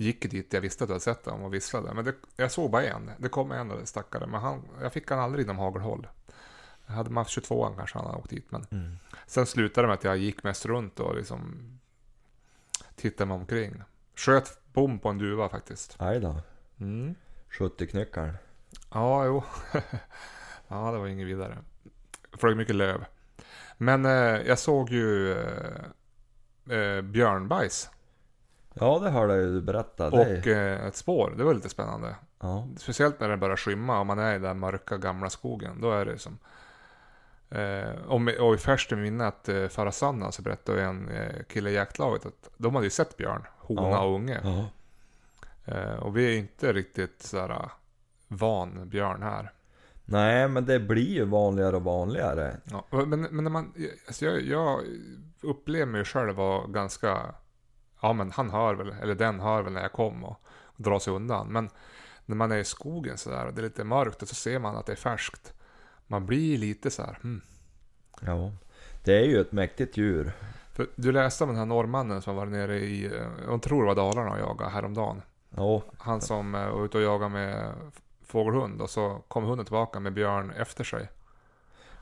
gick 0.00 0.30
dit 0.30 0.52
jag 0.52 0.60
visste 0.60 0.84
att 0.84 0.90
jag 0.90 0.94
hade 0.94 1.04
sett 1.04 1.24
dem 1.24 1.42
och 1.42 1.54
visslade. 1.54 1.94
Men 1.94 2.04
det, 2.04 2.14
jag 2.36 2.52
såg 2.52 2.70
bara 2.70 2.82
en. 2.84 3.10
Det 3.18 3.28
kom 3.28 3.52
en 3.52 3.86
stackare. 3.86 4.26
Men 4.26 4.40
han, 4.40 4.62
jag 4.82 4.92
fick 4.92 5.10
han 5.10 5.18
aldrig 5.18 5.44
inom 5.44 5.58
hagelhåll. 5.58 6.06
Jag 6.86 6.94
hade 6.94 7.10
man 7.10 7.20
haft 7.20 7.30
22 7.30 7.68
kanske 7.76 7.98
han 7.98 8.06
hade 8.06 8.18
åkt 8.18 8.30
dit. 8.30 8.46
Men 8.50 8.66
Mm. 8.70 8.98
sen 9.26 9.46
slutade 9.46 9.82
det 9.82 9.88
med 9.88 9.94
att 9.94 10.04
jag 10.04 10.16
gick 10.16 10.42
mest 10.42 10.66
runt 10.66 11.00
och 11.00 11.14
liksom 11.16 11.54
tittade 12.96 13.28
mig 13.28 13.34
omkring. 13.34 13.82
Sköt 14.14 14.58
bom 14.72 14.98
på 14.98 15.08
en 15.08 15.18
duva 15.18 15.48
faktiskt. 15.48 15.96
Aj 15.98 16.20
då. 16.20 16.40
Mm. 16.80 17.14
70 17.50 17.86
knyckaren. 17.86 18.34
Ja, 18.92 19.24
jo. 19.24 19.42
ja, 20.68 20.92
det 20.92 20.98
var 20.98 21.06
inget 21.06 21.26
vidare. 21.26 21.58
Flög 22.32 22.56
mycket 22.56 22.74
löv. 22.76 23.04
Men 23.76 24.04
eh, 24.04 24.12
jag 24.46 24.58
såg 24.58 24.90
ju 24.90 25.32
eh, 25.32 26.76
eh, 26.78 27.00
björnbajs 27.02 27.90
Ja, 28.80 28.98
det 28.98 29.10
hörde 29.10 29.34
jag 29.36 29.42
ju 29.44 29.60
berätta. 29.60 30.10
Det 30.10 30.22
är- 30.22 30.38
och 30.40 30.46
eh, 30.46 30.86
ett 30.86 30.96
spår. 30.96 31.34
Det 31.36 31.44
var 31.44 31.54
lite 31.54 31.68
spännande. 31.68 32.14
ja. 32.40 32.68
Speciellt 32.76 33.20
när 33.20 33.28
det 33.28 33.36
börjar 33.36 33.56
skymma 33.56 34.00
och 34.00 34.06
man 34.06 34.18
är 34.18 34.30
i 34.30 34.32
den 34.32 34.42
där 34.42 34.54
mörka 34.54 34.96
gamla 34.96 35.30
skogen. 35.30 35.80
Då 35.80 35.92
är 35.92 36.04
det 36.04 36.18
som... 36.18 36.38
Eh, 37.50 37.90
och, 38.06 38.20
med, 38.20 38.36
och 38.38 38.54
i 38.54 38.58
färskt 38.58 38.90
minne 38.90 39.26
att 39.26 39.48
eh, 39.48 39.68
förra 39.68 39.92
söndagen 39.92 40.32
så 40.32 40.42
berättade 40.42 40.82
en 40.82 41.08
eh, 41.08 41.42
kille 41.48 41.70
i 41.70 41.74
jaktlaget 41.74 42.26
att 42.26 42.50
de 42.56 42.74
hade 42.74 42.86
ju 42.86 42.90
sett 42.90 43.16
björn, 43.16 43.42
hona 43.58 43.88
Ja. 43.88 44.00
och 44.04 44.14
unge. 44.14 44.40
ja. 44.44 44.64
Eh, 45.74 45.94
och 45.96 46.16
vi 46.16 46.34
är 46.34 46.38
inte 46.38 46.72
riktigt 46.72 47.22
sådär 47.22 47.70
van 48.28 48.88
björn 48.88 49.22
här. 49.22 49.52
Nej, 50.04 50.48
men 50.48 50.66
det 50.66 50.80
blir 50.80 51.08
ju 51.14 51.24
vanligare 51.24 51.76
och 51.76 51.82
vanligare. 51.84 52.56
Ja, 52.64 52.84
men, 52.90 53.20
men 53.22 53.44
när 53.44 53.50
man, 53.50 53.72
alltså 54.06 54.24
jag, 54.24 54.40
jag 54.42 54.80
upplever 55.40 55.86
mig 55.92 56.04
själv 56.04 56.34
vara 56.34 56.66
ganska, 56.66 57.34
ja 58.00 58.12
men 58.12 58.30
han 58.32 58.50
hör 58.50 58.74
väl, 58.74 58.94
eller 59.02 59.14
den 59.14 59.40
hör 59.40 59.62
väl 59.62 59.72
när 59.72 59.82
jag 59.82 59.92
kom 59.92 60.24
och 60.24 60.40
drar 60.76 60.98
sig 60.98 61.12
undan. 61.12 61.48
Men 61.48 61.70
när 62.26 62.36
man 62.36 62.52
är 62.52 62.56
i 62.56 62.64
skogen 62.64 63.18
sådär 63.18 63.46
och 63.46 63.54
det 63.54 63.60
är 63.60 63.62
lite 63.62 63.84
mörkt 63.84 64.22
och 64.22 64.28
så 64.28 64.34
ser 64.34 64.58
man 64.58 64.76
att 64.76 64.86
det 64.86 64.92
är 64.92 64.96
färskt. 64.96 65.52
Man 66.06 66.26
blir 66.26 66.58
lite 66.58 66.90
så 66.90 67.02
här, 67.02 67.18
hmm. 67.22 67.40
Ja. 68.20 68.52
Det 69.04 69.18
är 69.18 69.24
ju 69.24 69.40
ett 69.40 69.52
mäktigt 69.52 69.96
djur. 69.96 70.32
För 70.72 70.86
du 70.96 71.12
läste 71.12 71.44
om 71.44 71.50
den 71.50 71.58
här 71.58 71.66
norrmannen 71.66 72.22
som 72.22 72.36
var 72.36 72.46
nere 72.46 72.78
i, 72.78 73.10
jag 73.46 73.62
tror 73.62 73.80
det 73.82 73.86
var 73.86 73.94
Dalarna 73.94 74.30
och 74.32 74.38
jagade 74.38 74.70
häromdagen. 74.70 75.22
Ja, 75.56 75.82
Han 75.98 76.20
som 76.20 76.54
eh, 76.54 76.70
var 76.70 76.84
ute 76.84 76.96
och 76.98 77.04
jagade 77.04 77.30
med 77.30 77.72
fågelhund 78.26 78.80
och 78.82 78.90
så 78.90 79.22
kom 79.28 79.44
hunden 79.44 79.66
tillbaka 79.66 80.00
med 80.00 80.12
björn 80.12 80.50
efter 80.50 80.84
sig. 80.84 81.08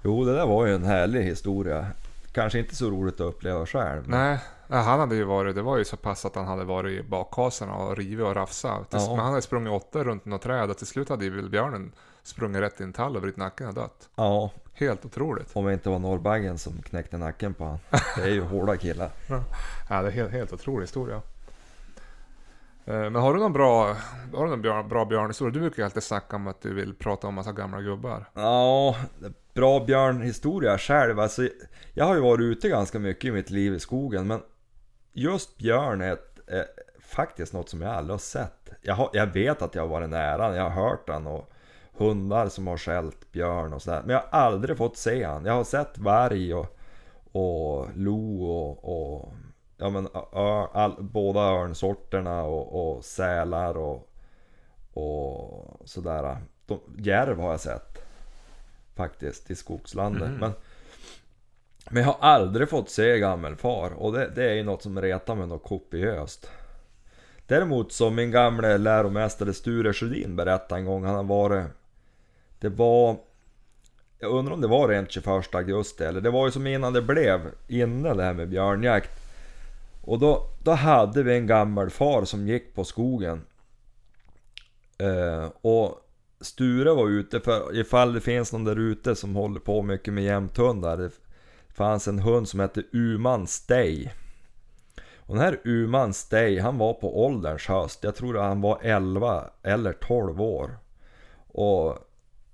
jo 0.02 0.24
det 0.24 0.32
där 0.34 0.46
var 0.46 0.66
ju 0.66 0.74
en 0.74 0.84
härlig 0.84 1.22
historia. 1.22 1.86
Kanske 2.32 2.58
inte 2.58 2.74
så 2.76 2.90
roligt 2.90 3.14
att 3.14 3.20
uppleva 3.20 3.66
själv. 3.66 4.08
men- 4.08 4.20
Nej, 4.20 4.38
nej, 4.68 4.82
han 4.82 5.00
hade 5.00 5.14
ju 5.14 5.24
varit, 5.24 5.54
det 5.54 5.62
var 5.62 5.78
ju 5.78 5.84
så 5.84 5.96
pass 5.96 6.24
att 6.24 6.34
han 6.36 6.46
hade 6.46 6.64
varit 6.64 6.92
i 7.00 7.02
bakhasorna 7.08 7.74
och 7.74 7.96
rivit 7.96 8.26
och 8.26 8.34
rafsat. 8.34 8.90
Tills- 8.90 9.02
Ja. 9.06 9.10
Men 9.10 9.18
han 9.18 9.28
hade 9.30 9.42
sprungit 9.42 9.72
åtta 9.72 10.04
runt 10.04 10.24
något 10.24 10.42
träd 10.42 10.70
och 10.70 10.78
till 10.78 10.86
slut 10.86 11.08
hade 11.08 11.24
ju 11.24 11.48
björnen 11.48 11.92
sprungit 12.22 12.60
rätt 12.62 12.80
i 12.80 12.84
en 12.84 12.92
tall 12.92 13.16
och 13.16 13.22
brutit 13.22 13.38
nacken 13.38 13.68
och 13.68 13.74
dött. 13.74 14.08
Ja, 14.16 14.50
Helt 14.74 15.04
otroligt. 15.04 15.50
om 15.56 15.64
det 15.64 15.72
inte 15.72 15.88
var 15.88 15.98
norrbaggen 15.98 16.58
som 16.58 16.82
knäckte 16.82 17.18
nacken 17.18 17.54
på 17.54 17.64
han. 17.64 17.78
Det 18.16 18.22
är 18.22 18.28
ju 18.34 18.42
hårda 18.42 18.76
killar. 18.76 19.10
Ja, 19.90 20.02
det 20.02 20.08
är 20.08 20.12
helt, 20.12 20.32
helt 20.32 20.52
otrolig 20.52 20.82
historia. 20.82 21.22
Eh, 22.84 22.94
Men 22.94 23.14
har 23.14 23.34
du 23.34 23.40
någon 23.40 23.52
bra, 23.52 23.86
har 24.34 24.44
du 24.44 24.50
någon 24.50 24.62
björn, 24.62 24.88
bra 24.88 25.04
björnhistoria? 25.04 25.52
Du 25.54 25.60
brukar 25.60 25.76
ju 25.82 25.84
alltid 25.84 26.02
snacka 26.02 26.36
om 26.36 26.46
att 26.46 26.60
du 26.60 26.74
vill 26.74 26.94
prata 26.94 27.26
om 27.26 27.34
massa 27.34 27.52
gamla 27.52 27.80
gubbar. 27.82 28.24
Ja, 28.34 28.96
bra 29.54 29.84
björnhistoria 29.84 30.78
själv. 30.78 31.20
Alltså, 31.20 31.48
jag 31.94 32.04
har 32.04 32.14
ju 32.14 32.20
varit 32.20 32.40
ute 32.40 32.68
ganska 32.68 32.98
mycket 32.98 33.24
i 33.24 33.30
mitt 33.30 33.50
liv 33.50 33.74
i 33.74 33.80
skogen, 33.80 34.26
men 34.26 34.40
just 35.16 35.58
björn 35.58 36.00
är, 36.00 36.12
ett, 36.12 36.48
är 36.48 36.66
faktiskt 37.00 37.52
något 37.52 37.68
som 37.68 37.82
jag 37.82 37.92
aldrig 37.92 38.12
har 38.12 38.18
sett. 38.18 38.70
Jag, 38.82 38.94
har, 38.94 39.10
jag 39.12 39.26
vet 39.26 39.62
att 39.62 39.74
jag 39.74 39.82
har 39.82 39.88
varit 39.88 40.10
nära, 40.10 40.56
jag 40.56 40.70
har 40.70 40.88
hört 40.88 41.06
den 41.06 41.26
och 41.26 41.52
hundar 41.92 42.48
som 42.48 42.66
har 42.66 42.76
skällt 42.76 43.32
björn 43.32 43.72
och 43.72 43.82
sådär. 43.82 44.02
Men 44.04 44.10
jag 44.10 44.22
har 44.30 44.40
aldrig 44.40 44.78
fått 44.78 44.96
se 44.96 45.24
han. 45.24 45.44
Jag 45.44 45.52
har 45.52 45.64
sett 45.64 45.98
varg 45.98 46.54
och, 46.54 46.78
och 47.32 47.88
lo 47.94 48.44
och, 48.44 48.84
och 48.84 49.32
ja, 49.76 49.90
men, 49.90 50.06
ö, 50.32 50.66
all, 50.72 50.96
båda 51.02 51.40
örnsorterna 51.40 52.42
och, 52.42 52.96
och 52.96 53.04
sälar 53.04 53.76
och, 53.76 54.08
och 54.92 55.80
sådär. 55.84 56.36
De, 56.66 56.80
järv 56.98 57.40
har 57.40 57.50
jag 57.50 57.60
sett 57.60 58.02
faktiskt 58.94 59.50
i 59.50 59.54
skogslandet. 59.54 60.30
Mhm. 60.30 60.38
Men, 60.40 60.52
men 61.90 62.02
jag 62.02 62.12
har 62.12 62.28
aldrig 62.28 62.68
fått 62.68 62.90
se 62.90 63.18
gammelfar 63.18 63.90
och 63.90 64.12
det, 64.12 64.30
det 64.34 64.50
är 64.50 64.54
ju 64.54 64.62
något 64.62 64.82
som 64.82 65.02
retar 65.02 65.34
mig 65.34 65.46
något 65.46 65.64
kopiöst. 65.64 66.50
Däremot 67.46 67.92
som 67.92 68.14
min 68.14 68.30
gamle 68.30 68.78
läromästare 68.78 69.52
Sture 69.52 69.92
Sjödin 69.92 70.36
berättade 70.36 70.80
en 70.80 70.86
gång, 70.86 71.04
han 71.04 71.14
har 71.14 71.24
varit... 71.24 71.66
Det 72.58 72.68
var... 72.68 73.16
Jag 74.18 74.30
undrar 74.30 74.54
om 74.54 74.60
det 74.60 74.68
var 74.68 74.88
rent 74.88 75.10
21 75.10 75.54
augusti 75.54 76.04
eller 76.04 76.20
det 76.20 76.30
var 76.30 76.46
ju 76.46 76.52
som 76.52 76.66
innan 76.66 76.92
det 76.92 77.02
blev 77.02 77.40
inne 77.68 78.14
det 78.14 78.22
här 78.22 78.34
med 78.34 78.48
björnjakt. 78.48 79.10
Och 80.02 80.18
då, 80.18 80.42
då 80.62 80.70
hade 80.70 81.22
vi 81.22 81.36
en 81.36 81.46
gammal 81.46 81.90
far 81.90 82.24
som 82.24 82.48
gick 82.48 82.74
på 82.74 82.84
skogen. 82.84 83.42
Eh, 84.98 85.50
och 85.60 86.00
Sture 86.40 86.94
var 86.94 87.08
ute 87.08 87.40
för 87.40 87.76
ifall 87.76 88.12
det 88.12 88.20
finns 88.20 88.52
någon 88.52 88.64
där 88.64 88.78
ute 88.78 89.16
som 89.16 89.36
håller 89.36 89.60
på 89.60 89.82
mycket 89.82 90.14
med 90.14 90.24
jämthundar. 90.24 91.10
Det 91.76 91.78
fanns 91.78 92.08
en 92.08 92.18
hund 92.18 92.48
som 92.48 92.60
hette 92.60 92.82
Uman 92.92 93.46
Stay. 93.46 94.08
Och 95.16 95.34
den 95.34 95.44
här 95.44 95.60
Uman 95.64 96.12
Stay, 96.12 96.60
han 96.60 96.78
var 96.78 96.94
på 96.94 97.24
ålderns 97.24 97.66
höst. 97.66 98.04
Jag 98.04 98.14
tror 98.14 98.38
att 98.38 98.44
han 98.44 98.60
var 98.60 98.78
11 98.82 99.50
eller 99.62 99.92
12 99.92 100.42
år. 100.42 100.78
Och, 101.48 101.98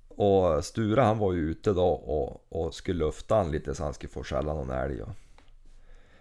och 0.09 0.65
Sture 0.65 1.01
han 1.01 1.19
var 1.19 1.33
ju 1.33 1.39
ute 1.41 1.73
då 1.73 1.89
och, 1.89 2.47
och 2.49 2.75
skulle 2.75 2.99
lufta 2.99 3.35
han 3.35 3.51
lite 3.51 3.75
så 3.75 3.85
han 3.85 3.95
skulle 3.95 4.13
få 4.13 4.25
skälla 4.25 4.55
någon 4.55 4.71
älg. 4.71 5.03
Och. 5.03 5.11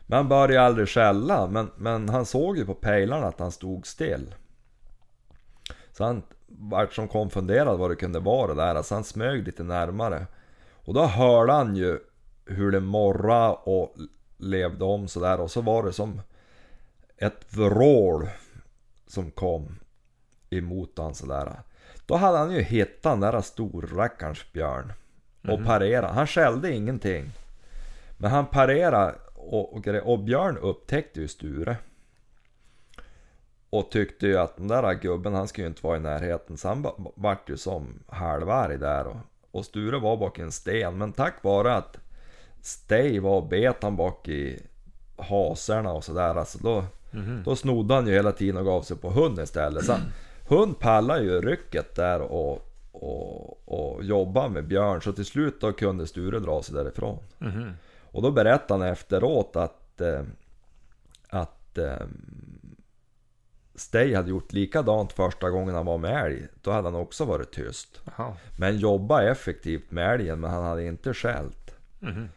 Men 0.01 0.17
han 0.17 0.29
började 0.29 0.67
aldrig 0.67 0.89
skälla, 0.89 1.47
men, 1.47 1.71
men 1.77 2.09
han 2.09 2.25
såg 2.25 2.57
ju 2.57 2.65
på 2.65 2.73
pejlarna 2.73 3.27
att 3.27 3.39
han 3.39 3.51
stod 3.51 3.87
still. 3.87 4.35
Så 5.91 6.03
han 6.03 6.23
vart 6.47 6.93
som 6.93 7.07
konfunderad 7.07 7.79
vad 7.79 7.91
det 7.91 7.95
kunde 7.95 8.19
vara 8.19 8.53
det 8.53 8.61
där, 8.61 8.81
så 8.81 8.95
han 8.95 9.03
smög 9.03 9.45
lite 9.45 9.63
närmare. 9.63 10.27
Och 10.85 10.93
då 10.93 11.05
hörde 11.05 11.53
han 11.53 11.75
ju 11.75 11.99
hur 12.51 12.71
det 12.71 12.79
morra 12.79 13.53
och 13.53 13.95
levde 14.37 14.85
om 14.85 15.07
sådär 15.07 15.39
och 15.39 15.51
så 15.51 15.61
var 15.61 15.83
det 15.83 15.93
som 15.93 16.21
ett 17.17 17.53
vrål 17.57 18.29
som 19.07 19.31
kom 19.31 19.75
emot 20.49 20.97
han 20.97 21.15
sådär. 21.15 21.59
Då 22.05 22.15
hade 22.15 22.37
han 22.37 22.51
ju 22.51 22.61
hittat 22.61 23.01
den 23.03 23.19
där 23.19 23.41
storrackarns 23.41 24.51
björn 24.53 24.93
och 25.41 25.59
Mhm. 25.59 25.65
parerat. 25.65 26.15
Han 26.15 26.27
skällde 26.27 26.73
ingenting. 26.75 27.31
Men 28.17 28.31
han 28.31 28.45
parerade 28.45 29.15
och, 29.35 29.73
och, 29.77 29.87
och 29.87 30.19
Björn 30.19 30.57
upptäckte 30.57 31.21
ju 31.21 31.27
Sture. 31.27 31.77
Och 33.69 33.91
tyckte 33.91 34.27
ju 34.27 34.37
att 34.37 34.57
den 34.57 34.67
där 34.67 34.93
gubben 34.93 35.33
han 35.33 35.47
skulle 35.47 35.65
ju 35.65 35.69
inte 35.69 35.83
vara 35.87 35.97
i 35.97 35.99
närheten 35.99 36.57
så 36.57 36.67
han 36.67 36.81
va- 36.81 36.95
vart 37.15 37.49
ju 37.49 37.57
som 37.57 37.99
halvarg 38.07 38.77
där 38.77 39.07
och, 39.07 39.15
och 39.51 39.65
Sture 39.65 39.99
var 39.99 40.17
bak 40.17 40.39
i 40.39 40.41
en 40.41 40.51
sten 40.51 40.97
men 40.97 41.13
tack 41.13 41.43
vare 41.43 41.75
att 41.75 41.97
Stay 42.61 43.19
var 43.19 43.37
och 43.37 43.47
bet 43.47 43.83
han 43.83 43.95
bak 43.95 44.27
i 44.27 44.59
haserna 45.17 45.91
och 45.91 46.03
sådär 46.03 46.35
alltså 46.35 46.57
då, 46.61 46.83
Mhm. 47.13 47.41
då 47.45 47.55
snodde 47.55 47.93
han 47.93 48.07
ju 48.07 48.13
hela 48.13 48.31
tiden 48.31 48.57
och 48.57 48.65
gav 48.65 48.81
sig 48.81 48.97
på 48.97 49.09
hund 49.09 49.39
istället. 49.39 49.85
Så 49.85 49.95
hund 50.47 50.79
pallar 50.79 51.21
ju 51.21 51.41
rycket 51.41 51.95
där 51.95 52.21
och, 52.21 52.67
och, 52.91 53.67
och 53.69 54.03
jobba 54.03 54.47
med 54.47 54.67
Björn 54.67 55.01
så 55.01 55.13
till 55.13 55.25
slut 55.25 55.61
då 55.61 55.73
kunde 55.73 56.07
Sture 56.07 56.39
dra 56.39 56.63
sig 56.63 56.75
därifrån. 56.75 57.17
Mhm. 57.37 57.71
Och 58.11 58.21
då 58.21 58.31
berättade 58.31 58.83
han 58.83 58.91
efteråt 58.93 59.55
att, 59.55 60.01
eh, 60.01 60.21
att 61.29 61.77
eh, 61.77 61.95
Stay 63.75 64.13
hade 64.15 64.29
gjort 64.29 64.53
likadant 64.53 65.13
första 65.13 65.49
gången 65.49 65.75
han 65.75 65.85
var 65.85 65.97
med 65.97 66.25
älg. 66.25 66.47
Då 66.61 66.71
hade 66.71 66.87
han 66.87 66.95
också 66.95 67.25
varit 67.25 67.51
tyst. 67.51 68.01
Jaha. 68.17 68.33
Men 68.59 68.77
jobba 68.77 69.23
effektivt 69.23 69.91
med 69.91 70.13
älgen 70.13 70.39
men 70.39 70.51
han 70.51 70.63
hade 70.63 70.83
inte 70.83 71.13
skällt. 71.13 71.75
Mhm. 71.99 72.29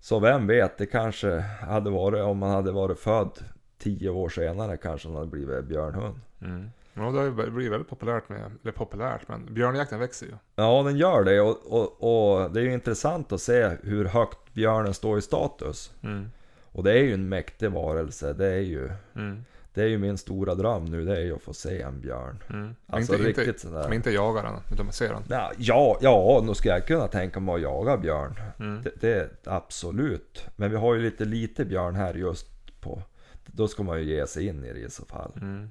Så 0.00 0.18
vem 0.18 0.46
vet, 0.46 0.78
det 0.78 0.86
kanske 0.86 1.38
hade 1.40 1.90
varit 1.90 2.22
om 2.22 2.42
han 2.42 2.50
hade 2.50 2.72
varit 2.72 2.98
född 2.98 3.38
tio 3.78 4.10
år 4.10 4.28
senare 4.28 4.76
kanske 4.76 5.08
han 5.08 5.16
hade 5.16 5.30
blivit 5.30 5.64
björnhund. 5.64 6.20
Mm. 6.42 6.70
Ja, 6.94 7.02
det 7.02 7.18
har 7.18 7.24
ju 7.24 7.50
blivit 7.50 7.72
väldigt 7.72 7.88
populärt 7.88 8.28
med, 8.28 8.50
eller 8.62 8.72
populärt, 8.72 9.28
men 9.28 9.54
björnjakten 9.54 9.98
växer 10.00 10.26
ju. 10.26 10.32
Ja, 10.56 10.82
den 10.82 10.96
gör 10.96 11.24
det 11.24 11.40
och, 11.40 11.56
och, 11.66 12.40
och 12.42 12.50
det 12.50 12.60
är 12.60 12.64
ju 12.64 12.72
intressant 12.72 13.32
att 13.32 13.40
se 13.40 13.76
hur 13.82 14.04
högt 14.04 14.54
björnen 14.54 14.94
står 14.94 15.18
i 15.18 15.22
status. 15.22 15.92
Mm. 16.02 16.30
Och 16.72 16.84
det 16.84 16.92
är 16.92 17.02
ju 17.02 17.14
en 17.14 17.28
mäktig 17.28 17.70
varelse, 17.70 18.32
det 18.32 18.46
är 18.46 18.60
ju 18.60 18.90
Mm. 19.16 19.44
Det 19.74 19.82
är 19.82 19.86
ju 19.86 19.98
min 19.98 20.18
stora 20.18 20.54
dröm 20.54 20.84
nu, 20.84 21.04
det 21.04 21.16
är 21.16 21.20
ju 21.20 21.34
att 21.34 21.42
få 21.42 21.52
se 21.52 21.82
en 21.82 22.00
björn. 22.00 22.42
Mm. 22.50 22.74
Alltså 22.86 23.12
inte, 23.12 23.24
riktigt 23.24 23.46
inte, 23.46 23.60
sådär. 23.60 23.82
Men 23.82 23.92
inte 23.92 24.10
jaga 24.10 24.42
den, 24.42 24.54
utan 24.72 24.86
man 24.86 24.92
ser 24.92 25.08
den. 25.08 25.22
Ja, 25.28 25.52
ja, 25.58 25.98
ja, 26.00 26.42
nu 26.46 26.54
ska 26.54 26.68
jag 26.68 26.86
kunna 26.86 27.08
tänka 27.08 27.40
mig 27.40 27.54
att 27.54 27.60
jaga 27.60 27.96
björn. 27.96 28.34
Mm. 28.58 28.82
Det, 28.82 29.00
det 29.00 29.30
absolut. 29.44 30.46
Men 30.56 30.70
vi 30.70 30.76
har 30.76 30.94
ju 30.94 31.02
lite 31.02 31.24
lite 31.24 31.64
björn 31.64 31.94
här 31.94 32.14
just 32.14 32.46
på... 32.80 33.02
Då 33.46 33.68
ska 33.68 33.82
man 33.82 33.98
ju 33.98 34.04
ge 34.04 34.26
sig 34.26 34.46
in 34.46 34.64
i 34.64 34.72
det 34.72 34.80
i 34.80 34.90
så 34.90 35.04
fall. 35.04 35.32
Mm. 35.36 35.70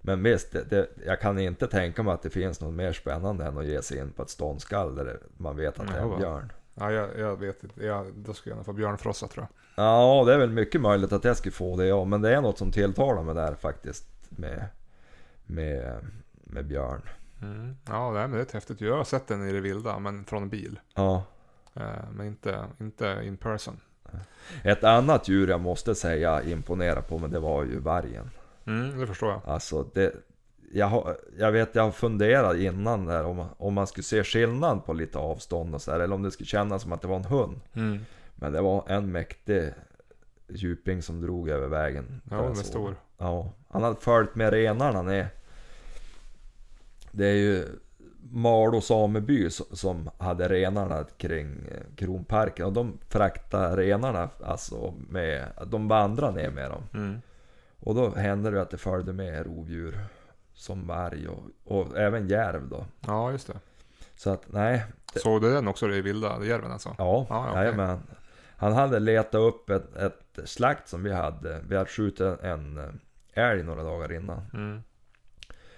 Men 0.00 0.22
visst, 0.22 0.52
det, 0.52 0.64
det, 0.70 0.88
jag 1.06 1.20
kan 1.20 1.38
inte 1.38 1.66
tänka 1.66 2.02
mig 2.02 2.14
att 2.14 2.22
det 2.22 2.30
finns 2.30 2.60
något 2.60 2.74
mer 2.74 2.92
spännande 2.92 3.44
än 3.44 3.58
att 3.58 3.66
ge 3.66 3.82
sig 3.82 3.98
in 3.98 4.10
på 4.10 4.22
ett 4.22 4.30
ståndskall 4.30 4.94
där 4.94 5.18
man 5.36 5.56
vet 5.56 5.80
att 5.80 5.86
det 5.86 5.94
är 5.94 6.12
en 6.12 6.18
björn. 6.18 6.52
Ja, 6.78 6.92
jag, 6.92 7.18
jag 7.18 7.36
vet 7.36 7.64
inte. 7.64 7.84
Jag, 7.86 8.06
då 8.14 8.34
skulle 8.34 8.50
jag 8.50 8.56
nog 8.56 8.66
få 8.66 8.72
björnfrossa 8.72 9.28
tror 9.28 9.46
jag. 9.48 9.84
Ja, 9.84 10.24
det 10.26 10.34
är 10.34 10.38
väl 10.38 10.50
mycket 10.50 10.80
möjligt 10.80 11.12
att 11.12 11.24
jag 11.24 11.36
skulle 11.36 11.52
få 11.52 11.76
det 11.76 11.86
ja, 11.86 12.04
men 12.04 12.22
det 12.22 12.34
är 12.34 12.40
något 12.40 12.58
som 12.58 12.72
tilltalar 12.72 13.22
mig 13.22 13.34
där 13.34 13.54
faktiskt 13.54 14.06
med, 14.28 14.64
med, 15.46 16.06
med 16.44 16.66
björn. 16.66 17.02
Mm. 17.42 17.76
Ja, 17.88 18.12
det 18.12 18.20
är 18.20 18.42
ett 18.42 18.52
häftigt. 18.52 18.80
Jag 18.80 18.96
har 18.96 19.04
sett 19.04 19.26
den 19.26 19.48
i 19.48 19.52
det 19.52 19.60
vilda, 19.60 19.98
men 19.98 20.24
från 20.24 20.42
en 20.42 20.48
bil. 20.48 20.80
Ja. 20.94 21.24
Eh, 21.74 22.10
men 22.12 22.26
inte, 22.26 22.64
inte 22.80 23.20
in 23.24 23.36
person. 23.36 23.80
Ett 24.62 24.84
annat 24.84 25.28
djur 25.28 25.48
jag 25.48 25.60
måste 25.60 25.94
säga 25.94 26.42
imponera 26.42 27.02
på 27.02 27.18
men 27.18 27.30
det 27.30 27.40
var 27.40 27.64
ju 27.64 27.78
vargen. 27.78 28.30
Mm, 28.66 28.98
det 28.98 29.06
förstår 29.06 29.30
jag. 29.30 29.40
Alltså 29.44 29.82
det, 29.94 30.12
jag, 30.72 30.86
har, 30.86 31.16
jag 31.38 31.52
vet 31.52 31.74
jag 31.74 31.82
har 31.82 31.90
funderat 31.90 32.56
innan 32.56 33.06
där 33.06 33.24
om, 33.24 33.44
om 33.58 33.74
man 33.74 33.86
skulle 33.86 34.04
se 34.04 34.24
skillnad 34.24 34.84
på 34.84 34.92
lite 34.92 35.18
avstånd 35.18 35.74
och 35.74 35.82
så 35.82 35.90
här, 35.92 36.00
eller 36.00 36.14
om 36.14 36.22
det 36.22 36.30
skulle 36.30 36.46
kännas 36.46 36.82
som 36.82 36.92
att 36.92 37.02
det 37.02 37.08
var 37.08 37.16
en 37.16 37.24
hund. 37.24 37.60
Mm. 37.74 37.98
Men 38.34 38.52
det 38.52 38.60
var 38.60 38.84
en 38.88 39.12
mäktig 39.12 39.72
djuping 40.48 41.02
som 41.02 41.20
drog 41.20 41.48
över 41.48 41.68
vägen. 41.68 42.20
Ja, 42.30 42.36
den 42.36 42.50
är 42.50 42.54
stor. 42.54 42.94
Ja, 43.18 43.52
han 43.68 43.82
hade 43.82 43.96
följt 44.00 44.34
med 44.34 44.50
renarna 44.52 45.02
ner. 45.02 45.28
Det 47.10 47.26
är 47.26 47.34
ju 47.34 47.64
Malå 48.30 48.80
sameby 48.80 49.50
som- 49.50 49.66
som 49.76 50.10
hade 50.18 50.48
renarna 50.48 51.04
kring 51.16 51.46
eh, 51.46 51.94
Kronparken 51.96 52.66
och 52.66 52.72
de 52.72 52.98
fraktade 53.08 53.76
renarna 53.76 54.28
alltså 54.44 54.94
med, 55.10 55.44
de 55.66 55.88
vandrade 55.88 56.36
ner 56.42 56.50
med 56.50 56.70
dem. 56.70 56.82
Mm. 56.94 57.20
Och 57.80 57.94
då 57.94 58.10
hände 58.14 58.50
det 58.50 58.62
att 58.62 58.70
det 58.70 58.76
följde 58.76 59.12
med 59.12 59.46
rovdjur 59.46 59.98
som 60.56 60.86
varg 60.86 61.28
och, 61.28 61.42
och 61.64 61.98
även 61.98 62.28
järv 62.28 62.68
då. 62.68 62.86
Ja, 63.06 63.30
just 63.32 63.46
det. 63.46 63.60
Så 64.16 64.30
att 64.30 64.52
nej, 64.52 64.84
Det- 65.14 65.20
Såg 65.20 65.42
du 65.42 65.52
den 65.54 65.68
också 65.68 65.88
i 65.88 66.00
vilda? 66.00 66.44
Järven 66.44 66.72
alltså? 66.72 66.94
ja, 66.98 67.26
Ja, 67.28 67.48
okej. 67.50 67.62
jajamän. 67.62 67.98
Han 68.56 68.72
hade 68.72 68.98
letat 69.00 69.34
upp 69.34 69.70
ett, 69.70 69.96
ett 69.96 70.38
slakt 70.44 70.88
som 70.88 71.02
vi 71.02 71.12
hade. 71.12 71.60
Vi 71.68 71.76
hade 71.76 71.90
skjutit 71.90 72.20
en 72.42 73.00
älg 73.32 73.62
några 73.62 73.82
dagar 73.82 74.12
innan. 74.12 74.40
Mm. 74.54 74.82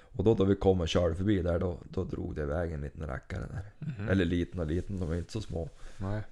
Och 0.01 0.25
då 0.25 0.35
då 0.35 0.45
vi 0.45 0.55
kom 0.57 0.81
och 0.81 0.89
körde 0.89 1.15
förbi 1.15 1.43
där 1.43 1.59
då, 1.59 1.79
då 1.91 2.05
drog 2.05 2.35
det 2.35 2.43
iväg 2.43 2.73
en 2.73 2.81
liten 2.81 3.07
rackare 3.07 3.45
där. 3.53 3.71
Mhm. 3.79 4.09
Eller 4.09 4.25
liten 4.25 4.61
och 4.61 4.67
liten, 4.67 5.01
de 5.01 5.13
är 5.13 5.17
inte 5.17 5.33
så 5.33 5.41
små. 5.41 5.69
Nej. 5.97 6.23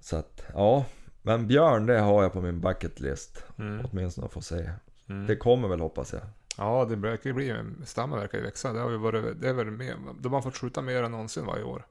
Så 0.00 0.16
att 0.16 0.42
ja. 0.54 0.84
Men 1.22 1.46
björn 1.46 1.86
det 1.86 1.98
har 1.98 2.22
jag 2.22 2.32
på 2.32 2.40
min 2.40 2.60
bucket 2.60 3.00
list. 3.00 3.44
Mm. 3.58 3.86
Åtminstone 3.92 4.26
att 4.26 4.32
få 4.32 4.40
se. 4.40 4.70
Mm. 5.08 5.26
Det 5.26 5.36
kommer 5.36 5.68
väl 5.68 5.80
hoppas 5.80 6.12
jag. 6.12 6.22
Ja, 6.60 6.84
det 6.88 6.96
verkar 6.96 7.32
bli, 7.32 7.54
stammen 7.84 8.18
verkar 8.18 8.38
ju 8.38 8.44
växa. 8.44 8.72
Det 8.72 8.80
har 8.80 8.90
ju 8.90 8.96
varit, 8.96 9.40
det 9.40 9.48
är 9.48 9.52
väl 9.52 9.70
mer, 9.70 9.96
de 10.20 10.32
har 10.32 10.42
fått 10.42 10.56
skjuta 10.56 10.82
mer 10.82 11.02
än 11.02 11.10
någonsin 11.12 11.46
varje 11.46 11.64
år. 11.64 11.86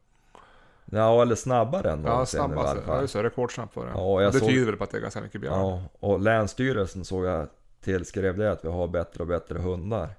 Ja 0.86 1.22
eller 1.22 1.36
snabbare 1.36 1.92
än 1.92 2.04
Ja, 2.04 2.10
någonsin 2.12 2.38
i 2.40 2.44
snabbast. 2.44 2.68
varje 2.68 2.82
Ja, 2.82 2.86
fall. 2.88 3.02
just 3.02 3.14
det. 3.14 3.24
Rekordsnabbt 3.24 3.74
på 3.74 3.84
det. 3.86 3.92
Ja, 3.96 4.20
det 4.34 4.40
såg- 4.40 4.50
tyder 4.50 4.66
väl 4.66 4.76
på 4.78 4.84
att 4.84 4.90
det 4.92 4.98
är 4.98 5.02
ganska 5.02 5.22
mycket 5.22 5.42
björn. 5.42 5.54
Ja, 5.60 5.82
Ja, 6.00 6.08
och 6.08 6.20
Länsstyrelsen 6.20 7.06
såg 7.06 7.26
jag 7.26 7.48
tillskrev 7.84 8.38
det 8.38 8.52
att 8.52 8.66
vi 8.66 8.70
har 8.70 8.88
bättre 8.88 9.22
och 9.24 9.28
bättre 9.28 9.60
hundar. 9.60 10.10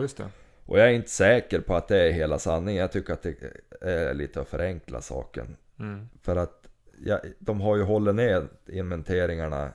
just 0.00 0.16
det. 0.16 0.28
Och 0.66 0.78
jag 0.78 0.86
är 0.86 0.92
inte 0.92 1.10
säker 1.10 1.60
på 1.60 1.74
att 1.76 1.88
det 1.88 1.98
är 2.08 2.12
hela 2.12 2.38
sanningen. 2.38 2.80
Jag 2.80 2.92
tycker 2.92 3.12
att 3.12 3.22
det 3.22 3.34
är 3.80 4.14
lite 4.14 4.40
att 4.40 4.48
förenkla 4.48 5.00
saken. 5.00 5.56
Mm. 5.78 6.08
För 6.22 6.36
att 6.36 6.66
ja, 7.04 7.18
de 7.38 7.60
har 7.60 7.76
ju 7.76 7.82
hållit 7.82 8.14
ner 8.14 8.48
inventeringarna 8.66 9.70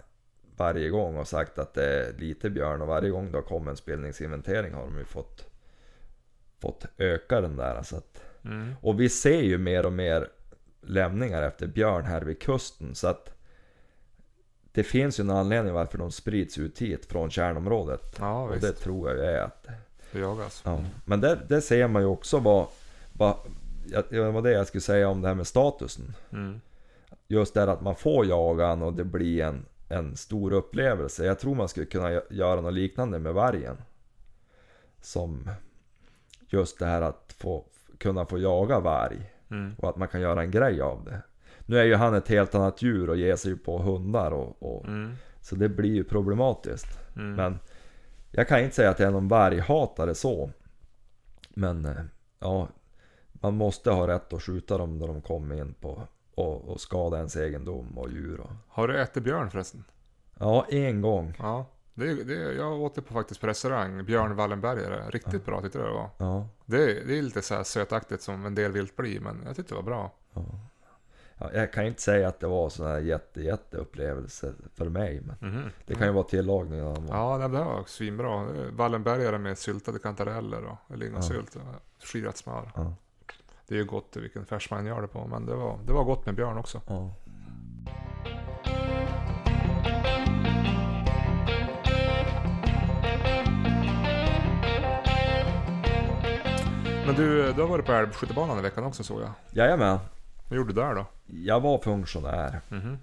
varje 0.61 0.89
gång 0.89 1.17
och 1.17 1.27
sagt 1.27 1.59
att 1.59 1.73
det 1.73 1.85
är 1.85 2.13
lite 2.17 2.49
björn 2.49 2.81
och 2.81 2.87
varje 2.87 3.09
gång 3.09 3.31
det 3.31 3.37
har 3.37 3.41
kommit 3.43 3.69
en 3.69 3.77
spelningsinventering 3.77 4.73
har 4.73 4.81
de 4.83 4.97
ju 4.97 5.05
fått, 5.05 5.45
fått 6.59 6.85
öka 6.97 7.41
den 7.41 7.55
där. 7.55 7.83
Så 7.83 7.97
att, 7.97 8.23
Mm. 8.45 8.73
och 8.81 8.99
vi 8.99 9.09
ser 9.09 9.41
ju 9.41 9.57
mer 9.57 9.85
och 9.85 9.93
mer 9.93 10.27
lämningar 10.81 11.41
efter 11.41 11.67
björn 11.67 12.05
här 12.05 12.21
vid 12.21 12.41
kusten 12.41 12.95
så 12.95 13.07
att 13.07 13.33
det 14.71 14.83
finns 14.83 15.19
ju 15.19 15.21
en 15.21 15.29
anledning 15.29 15.73
varför 15.73 15.97
de 15.97 16.11
sprids 16.11 16.57
ut 16.57 16.79
hit 16.81 17.05
från 17.05 17.29
kärnområdet. 17.31 18.15
Ja, 18.19 18.41
och 18.43 18.59
det 18.59 18.71
tror 18.71 19.09
jag 19.09 19.17
ju 19.17 19.23
är 19.23 19.41
att 19.43 19.67
Det 20.11 20.19
jagas. 20.19 20.61
Ja, 20.65 20.83
men 21.05 21.21
där, 21.21 21.39
där 21.47 21.61
ser 21.61 21.87
man 21.87 22.01
ju 22.01 22.07
också 22.07 22.39
vad, 22.39 22.67
vad, 23.13 23.35
det 24.09 24.31
var 24.31 24.41
det 24.41 24.51
jag 24.51 24.67
skulle 24.67 24.81
säga 24.81 25.09
om 25.09 25.21
det 25.21 25.27
här 25.27 25.35
med 25.35 25.47
statusen. 25.47 26.13
Mm. 26.31 26.61
Just 27.27 27.53
det 27.53 27.63
att 27.63 27.81
man 27.81 27.95
får 27.95 28.25
jagan 28.25 28.81
och 28.81 28.93
det 28.93 29.03
blir 29.03 29.43
en, 29.43 29.65
en 29.91 30.15
stor 30.17 30.53
upplevelse. 30.53 31.25
Jag 31.25 31.39
tror 31.39 31.55
man 31.55 31.69
skulle 31.69 31.85
kunna 31.85 32.09
gö- 32.11 32.21
göra 32.33 32.61
något 32.61 32.73
liknande 32.73 33.19
med 33.19 33.33
vargen. 33.33 33.77
som 35.01 35.49
just 36.49 36.79
det 36.79 36.85
här 36.85 37.01
att 37.01 37.35
få, 37.37 37.65
kunna 37.97 38.25
få 38.25 38.37
jaga 38.39 38.79
varg. 38.79 39.31
Mm. 39.51 39.75
Och 39.77 39.89
att 39.89 39.95
man 39.97 40.07
kan 40.07 40.21
göra 40.21 40.41
en 40.43 40.51
grej 40.51 40.81
av 40.81 41.03
det. 41.05 41.21
Nu 41.65 41.77
är 41.79 41.83
ju 41.83 41.95
han 41.95 42.13
ett 42.15 42.27
helt 42.27 42.55
annat 42.55 42.81
djur 42.81 43.09
och 43.09 43.17
ger 43.17 43.35
sig 43.35 43.57
på 43.57 43.77
hundar 43.77 44.31
och, 44.31 44.63
och 44.75 44.85
Mm. 44.85 45.13
så 45.41 45.55
det 45.55 45.69
blir 45.69 45.93
ju 45.93 46.03
problematiskt. 46.03 46.99
Mm. 47.15 47.35
Men 47.35 47.59
jag 48.31 48.47
kan 48.47 48.59
inte 48.59 48.75
säga 48.75 48.89
att 48.89 48.99
jag 48.99 49.07
är 49.07 49.11
någon 49.11 49.27
varghatare 49.27 50.15
så. 50.15 50.51
Men 51.49 51.85
eh, 51.85 52.03
ja, 52.39 52.67
man 53.31 53.53
måste 53.53 53.91
ha 53.91 54.07
rätt 54.07 54.33
att 54.33 54.43
skjuta 54.43 54.77
dem 54.77 54.97
när 54.97 55.07
de 55.07 55.21
kommer 55.21 55.55
in 55.55 55.73
på 55.73 56.07
och, 56.35 56.69
och 56.69 56.81
skada 56.81 57.17
ens 57.17 57.35
egendom 57.35 57.97
och 57.97 58.09
djur. 58.11 58.39
Och, 58.39 58.49
Har 58.67 58.87
du 58.87 59.01
ätit 59.01 59.23
björn 59.23 59.49
förresten? 59.51 59.83
ja, 60.39 60.65
en 60.69 61.01
gång. 61.01 61.33
Ja. 61.39 61.65
Det, 61.93 62.23
det, 62.23 62.33
jag 62.53 62.81
åt 62.81 62.95
det 62.95 63.01
på 63.01 63.13
faktiskt 63.13 63.41
på 63.41 63.47
restaurang, 63.47 64.05
Björn 64.05 64.35
Wallenbergare. 64.35 65.09
Riktigt 65.09 65.45
bra 65.45 65.61
tyckte 65.61 65.77
jag 65.77 65.87
det 65.87 65.93
var. 65.93 66.09
Ja, 66.17 66.47
Det, 66.65 66.85
det 67.07 67.17
är 67.17 67.21
lite 67.21 67.41
så 67.41 67.55
här 67.55 67.63
sötaktigt 67.63 68.21
som 68.21 68.45
en 68.45 68.55
del 68.55 68.71
vilt 68.71 68.95
blir, 68.95 69.19
men 69.19 69.41
jag 69.45 69.55
tyckte 69.55 69.71
det 69.73 69.75
var 69.75 69.83
bra. 69.83 70.11
ja. 70.33 70.41
ja, 71.37 71.49
jag 71.53 71.73
kan 71.73 71.85
inte 71.85 72.01
säga 72.01 72.27
att 72.27 72.39
det 72.39 72.47
var 72.47 72.69
sån 72.69 72.87
här 72.87 72.99
jätte, 72.99 73.41
jätte 73.41 73.77
upplevelse 73.77 74.53
för 74.75 74.89
mig. 74.89 75.21
Men 75.21 75.51
Mhm. 75.51 75.63
det 75.85 75.95
kan 75.95 76.07
ju 76.07 76.13
vara 76.13 76.23
tillagningen 76.23 76.85
av 76.85 77.05
Ja, 77.09 77.37
det 77.37 77.47
var 77.47 77.83
svinbra. 77.87 78.47
Wallenbergare 78.71 79.37
med 79.37 79.57
syltade 79.57 79.99
kantareller 79.99 80.77
och 80.89 80.97
lingonsylt 80.97 81.55
och 81.55 82.05
skirat 82.07 82.37
smör. 82.37 82.71
Det 83.71 83.75
är 83.75 83.79
ju 83.79 83.85
gott 83.85 84.17
vilken 84.17 84.45
färs 84.45 84.71
man 84.71 84.85
gör 84.85 85.01
det 85.01 85.07
på, 85.07 85.27
men 85.27 85.45
det 85.45 85.55
var, 85.55 85.79
det 85.85 85.93
var 85.93 86.03
gott 86.03 86.25
med 86.25 86.35
björn 86.35 86.57
också. 86.57 86.81
Ja. 86.87 87.13
Men 97.05 97.15
du, 97.15 97.53
du 97.53 97.61
har 97.61 97.67
varit 97.67 97.85
på 97.85 97.91
älgskyttebanan 97.91 98.59
i 98.59 98.61
veckan 98.61 98.83
också 98.83 99.03
såg 99.03 99.21
jag. 99.21 99.31
Jajamän, 99.51 99.99
Vad 100.49 100.57
gjorde 100.57 100.73
du 100.73 100.81
där 100.81 100.95
då? 100.95 101.05
jag 101.25 101.61
var 101.61 101.77
funktionär. 101.77 102.61
Mhm. 102.69 102.97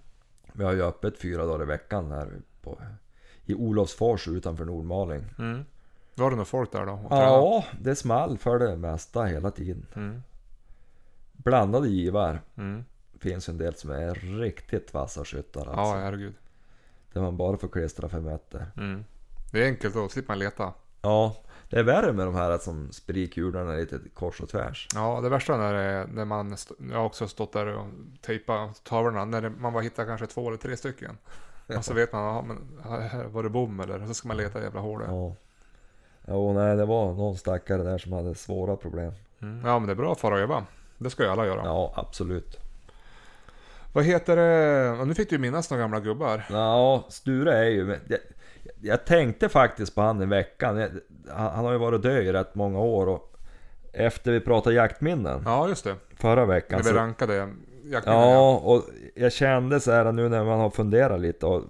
Vi 0.53 0.65
har 0.65 0.73
ju 0.73 0.83
öppet 0.83 1.19
fyra 1.19 1.47
dagar 1.47 1.63
i 1.63 1.67
veckan 1.67 2.11
här 2.13 2.33
på, 2.63 2.79
i 3.45 3.55
Olofsfors 3.55 4.29
utanför 4.29 4.65
Nordmaling. 4.65 5.25
Mm. 5.39 5.65
Var 6.15 6.31
det 6.31 6.37
några 6.37 6.45
folk 6.45 6.73
där 6.73 6.87
då? 6.87 7.01
Ja, 7.11 7.65
det 7.81 7.97
small 7.97 8.39
för 8.39 8.59
det 8.59 8.77
mesta 8.77 9.25
hela 9.25 9.51
tiden. 9.51 9.87
Mm. 9.97 10.23
Blandade 11.45 11.89
givar. 11.89 12.41
Mm. 12.57 12.85
Finns 13.21 13.49
en 13.49 13.59
del 13.59 13.75
som 13.75 13.91
är 13.91 14.15
riktigt 14.15 14.95
vassa 14.95 15.25
skyttar 15.25 15.61
alltså. 15.61 15.81
Ja, 15.81 15.95
herregud. 15.97 16.35
Där 17.13 17.21
man 17.21 17.37
bara 17.37 17.57
får 17.57 17.69
klistra 17.69 18.09
för 18.09 18.21
meter. 18.21 18.67
Mm. 18.77 19.05
Det 19.53 19.63
är 19.63 19.67
enkelt 19.67 19.95
då, 19.95 20.09
slipper 20.09 20.29
man 20.33 20.39
leta. 20.39 20.73
Ja, 21.03 21.37
det 21.71 21.79
är 21.79 21.83
värre 21.83 22.13
med 22.13 22.27
de 22.27 22.35
här 22.35 22.59
som 22.59 22.93
sprikkularna 22.93 23.73
lite 23.73 23.99
kors 24.15 24.41
och 24.41 24.49
tvärs. 24.49 24.89
Ja, 24.95 25.21
det 25.21 25.29
värsta 25.29 25.57
när, 25.57 25.73
det, 25.75 25.81
är- 25.81 26.07
när 26.07 26.25
man, 26.25 26.57
jag 26.91 26.99
har 26.99 27.05
också 27.05 27.29
stått 27.29 27.53
där 27.53 27.67
och 27.67 27.87
tejpat 28.21 28.85
tavlorna, 28.85 29.25
när 29.25 29.49
man 29.49 29.73
bara 29.73 29.83
hittar 29.83 30.07
kanske 30.07 30.27
två 30.27 30.49
eller 30.49 30.59
tre 30.59 30.77
stycken. 30.77 31.19
Och 31.77 31.85
så 31.85 31.95
vet 31.95 32.13
man, 32.13 32.23
ja, 32.25 32.43
men 32.43 33.33
var 33.33 33.43
det 33.43 33.49
bom 33.51 33.81
eller? 33.81 34.07
Så 34.07 34.15
ska 34.15 34.29
man 34.29 34.37
leta 34.37 34.61
i 34.61 34.63
jävla 34.63 34.81
hål. 34.81 35.03
Ja. 35.07 35.35
Jo, 36.29 36.53
nej 36.53 36.77
det 36.77 36.85
var 36.85 37.15
någon 37.15 37.37
stackare 37.37 37.83
där 37.83 37.99
som 37.99 38.13
hade 38.13 38.35
svåra 38.35 38.77
problem. 38.77 39.13
Mm. 39.41 39.67
Ja, 39.67 39.79
men 39.79 39.87
det 39.87 39.93
är 39.93 39.97
bra 39.97 40.13
att 40.13 40.21
fara 40.21 40.35
och 40.35 40.41
öva. 40.41 40.65
Det 40.99 41.11
ska 41.11 41.23
ju 41.23 41.29
alla 41.29 41.47
göra. 41.47 41.61
Ja, 41.65 41.93
absolut. 41.97 42.59
Vad 43.93 44.05
heter 44.05 44.37
det? 44.37 45.05
Nu 45.05 45.15
fick 45.15 45.31
du 45.31 45.37
ju 45.37 45.41
minnas 45.43 45.71
några 45.71 45.83
gamla 45.83 46.01
gubbar. 46.01 46.45
Ja, 46.51 47.05
Sture 47.09 47.59
är 47.59 47.65
ju... 47.65 47.97
Jag, 48.09 48.19
jag 48.81 49.05
tänkte 49.05 49.49
faktiskt 49.49 49.95
på 49.95 50.01
han 50.01 50.23
i 50.23 50.27
veckan. 50.27 50.77
Jag, 50.77 50.89
han, 51.29 51.53
han 51.55 51.65
har 51.65 51.73
ju 51.73 51.79
varit 51.79 52.03
död 52.03 52.25
i 52.27 52.33
rätt 52.33 52.55
många 52.55 52.79
år 52.81 53.07
och 53.09 53.35
efter 53.93 54.33
vi 54.33 54.41
pratade 54.41 54.77
jaktminnen 54.77 55.43
Ja, 55.45 55.69
just 55.69 55.85
det. 55.85 55.95
förra 56.17 56.47
veckan. 56.47 56.81
När 56.85 56.93
vi 56.93 56.99
rankade 56.99 57.35
jaktminnen. 57.85 58.21
Ja, 58.31 58.57
och 58.65 58.83
jag 59.15 59.33
kände 59.33 59.81
så 59.81 59.93
här 59.93 60.13
nu 60.13 60.29
när 60.29 60.45
man 60.45 60.61
har 60.61 60.71
funderat 60.71 61.21
lite 61.21 61.47
och 61.47 61.63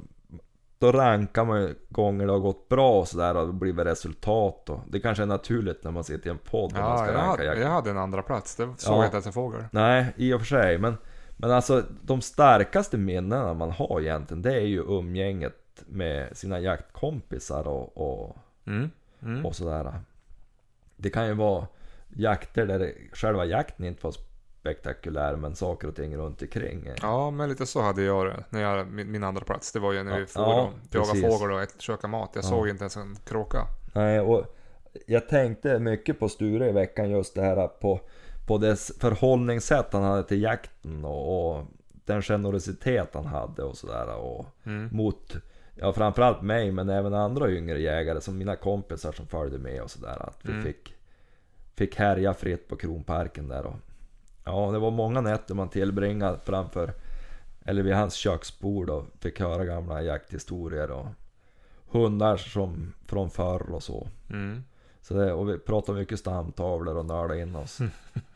då 0.79 0.93
rankar 0.93 1.45
man 1.45 1.61
ju 1.63 1.75
gånger 1.89 2.27
det 2.27 2.33
har 2.33 2.39
gått 2.39 2.69
bra 2.69 3.01
och 3.01 3.09
sådär 3.09 3.37
och 3.37 3.47
det 3.47 3.53
blir 3.53 3.73
resultat 3.85 4.71
och 4.71 4.81
det 4.89 5.01
kanske 5.01 5.23
är 5.23 5.27
naturligt 5.27 5.85
när 5.85 5.91
man 5.91 6.05
sitter 6.05 6.27
i 6.27 6.31
en 6.31 6.39
podd 6.39 6.73
och 6.73 6.79
man 6.79 6.91
Ja, 6.91 6.97
ska 6.97 7.07
jag, 7.07 7.15
ranka 7.15 7.29
hade, 7.49 7.61
jag 7.61 7.69
hade 7.69 7.91
en 7.91 7.99
andra 7.99 8.23
plats. 8.23 8.57
Det 8.57 8.63
såg 8.77 8.95
Ja. 8.95 8.97
jag 8.97 9.05
inte 9.07 9.15
ens 9.17 9.27
en 9.27 9.33
fågel. 9.33 9.65
Nej, 9.73 10.07
i 10.17 10.33
och 10.33 10.41
för 10.41 10.47
sig. 10.47 10.79
Men, 10.79 10.97
men 11.37 11.51
alltså 11.51 11.83
de 12.03 12.21
starkaste 12.21 12.97
minnena 12.99 13.55
man 13.55 13.71
har 13.71 14.01
egentligen 14.01 14.43
det 14.43 14.55
är 14.55 14.67
ju 14.67 14.81
umgänget 14.83 15.83
med 15.87 16.37
sina 16.37 16.61
jaktkompisar 16.61 17.69
och, 17.69 17.97
och, 17.97 18.37
Mm. 18.67 18.91
Mm. 19.23 19.47
och 19.47 19.57
sådär. 19.57 20.01
Det 20.97 21.11
kan 21.11 21.27
ju 21.27 21.35
vara 21.35 21.67
jakter 22.09 22.67
där 22.67 22.93
själva 23.13 23.45
jakten 23.45 23.87
inte 23.87 24.05
var 24.07 24.13
spektakulär 24.73 25.37
men 25.37 25.55
saker 25.57 25.89
och 25.89 25.97
ting 25.97 26.17
runt 26.17 26.43
omkring. 26.43 26.91
Ja, 27.03 27.31
men 27.31 27.49
lite 27.49 27.67
så 27.67 27.81
hade 27.83 28.03
jag 28.03 28.27
det. 28.27 28.45
När 28.51 28.63
jag, 28.63 28.87
min, 28.87 29.11
min 29.11 29.25
andra 29.25 29.45
plats. 29.45 29.73
Det 29.73 29.79
var 29.79 29.93
ju 29.93 30.03
när 30.03 30.15
vi 30.15 30.21
Ja, 30.21 30.27
får 30.27 30.43
ja, 30.43 30.63
och 30.63 30.73
jaga 30.95 31.05
precis. 31.13 31.39
fågel 31.39 31.53
och 31.53 31.69
köka 31.79 32.07
mat. 32.07 32.31
Jag 32.35 32.45
Ja. 32.45 32.49
såg 32.49 32.69
inte 32.69 32.83
ens 32.83 32.97
en 32.97 33.17
kråka. 33.25 33.67
Nej, 33.95 34.21
och 34.21 34.55
jag 35.07 35.29
tänkte 35.29 35.79
mycket 35.79 36.19
på 36.19 36.29
Sture 36.29 36.69
i 36.69 36.73
veckan 36.73 37.11
just 37.11 37.35
det 37.35 37.43
här 37.43 37.67
på, 37.69 38.01
på 38.47 38.59
dess 38.59 38.93
förhållningssätt 39.01 39.93
han 39.93 40.03
hade 40.03 40.23
till 40.25 40.43
jakten 40.43 41.05
och, 41.05 41.51
och 41.57 41.65
den 42.05 42.23
generositet 42.23 43.15
han 43.15 43.27
hade 43.27 43.63
och 43.63 43.77
sådär. 43.77 44.17
Och 44.17 44.47
Mm. 44.67 44.89
mot, 44.93 45.37
ja 45.75 45.93
framförallt 45.93 46.43
mig 46.43 46.73
men 46.73 46.89
även 46.89 47.15
andra 47.15 47.51
yngre 47.51 47.81
jägare 47.81 48.21
som 48.21 48.39
mina 48.39 48.57
kompisar 48.57 49.13
som 49.13 49.27
följde 49.27 49.59
med 49.59 49.83
och 49.83 49.91
sådär. 49.91 50.23
Att 50.29 50.39
vi 50.43 50.53
Mm. 50.53 50.65
fick, 50.65 50.95
fick 51.77 51.97
härja 51.97 52.35
fritt 52.35 52.69
på 52.69 52.77
Kronparken 52.77 53.49
där 53.49 53.67
och 53.67 53.75
Ja, 54.49 54.71
det 54.73 54.79
var 54.79 54.91
många 54.91 55.21
nätter 55.21 55.55
man 55.55 55.69
tillbringade 55.69 56.39
framför 56.45 56.93
eller 57.65 57.83
vid 57.83 57.95
hans 57.95 58.15
köksbord 58.15 58.91
och 58.91 59.05
fick 59.21 59.41
höra 59.41 59.65
gamla 59.65 60.03
jakthistorier 60.03 60.91
och 60.91 61.07
hundar 61.91 62.37
som 62.37 62.95
från 63.07 63.31
förr 63.31 63.71
och 63.73 63.83
så. 63.83 64.09
Mm. 64.31 64.65
Så 65.01 65.15
det, 65.15 65.33
och 65.33 65.49
vi 65.49 65.59
pratade 65.59 65.99
mycket 65.99 66.19
stamtavlor 66.19 66.97
och 66.97 67.07
nördade 67.07 67.41
in 67.41 67.57
oss. 67.57 67.79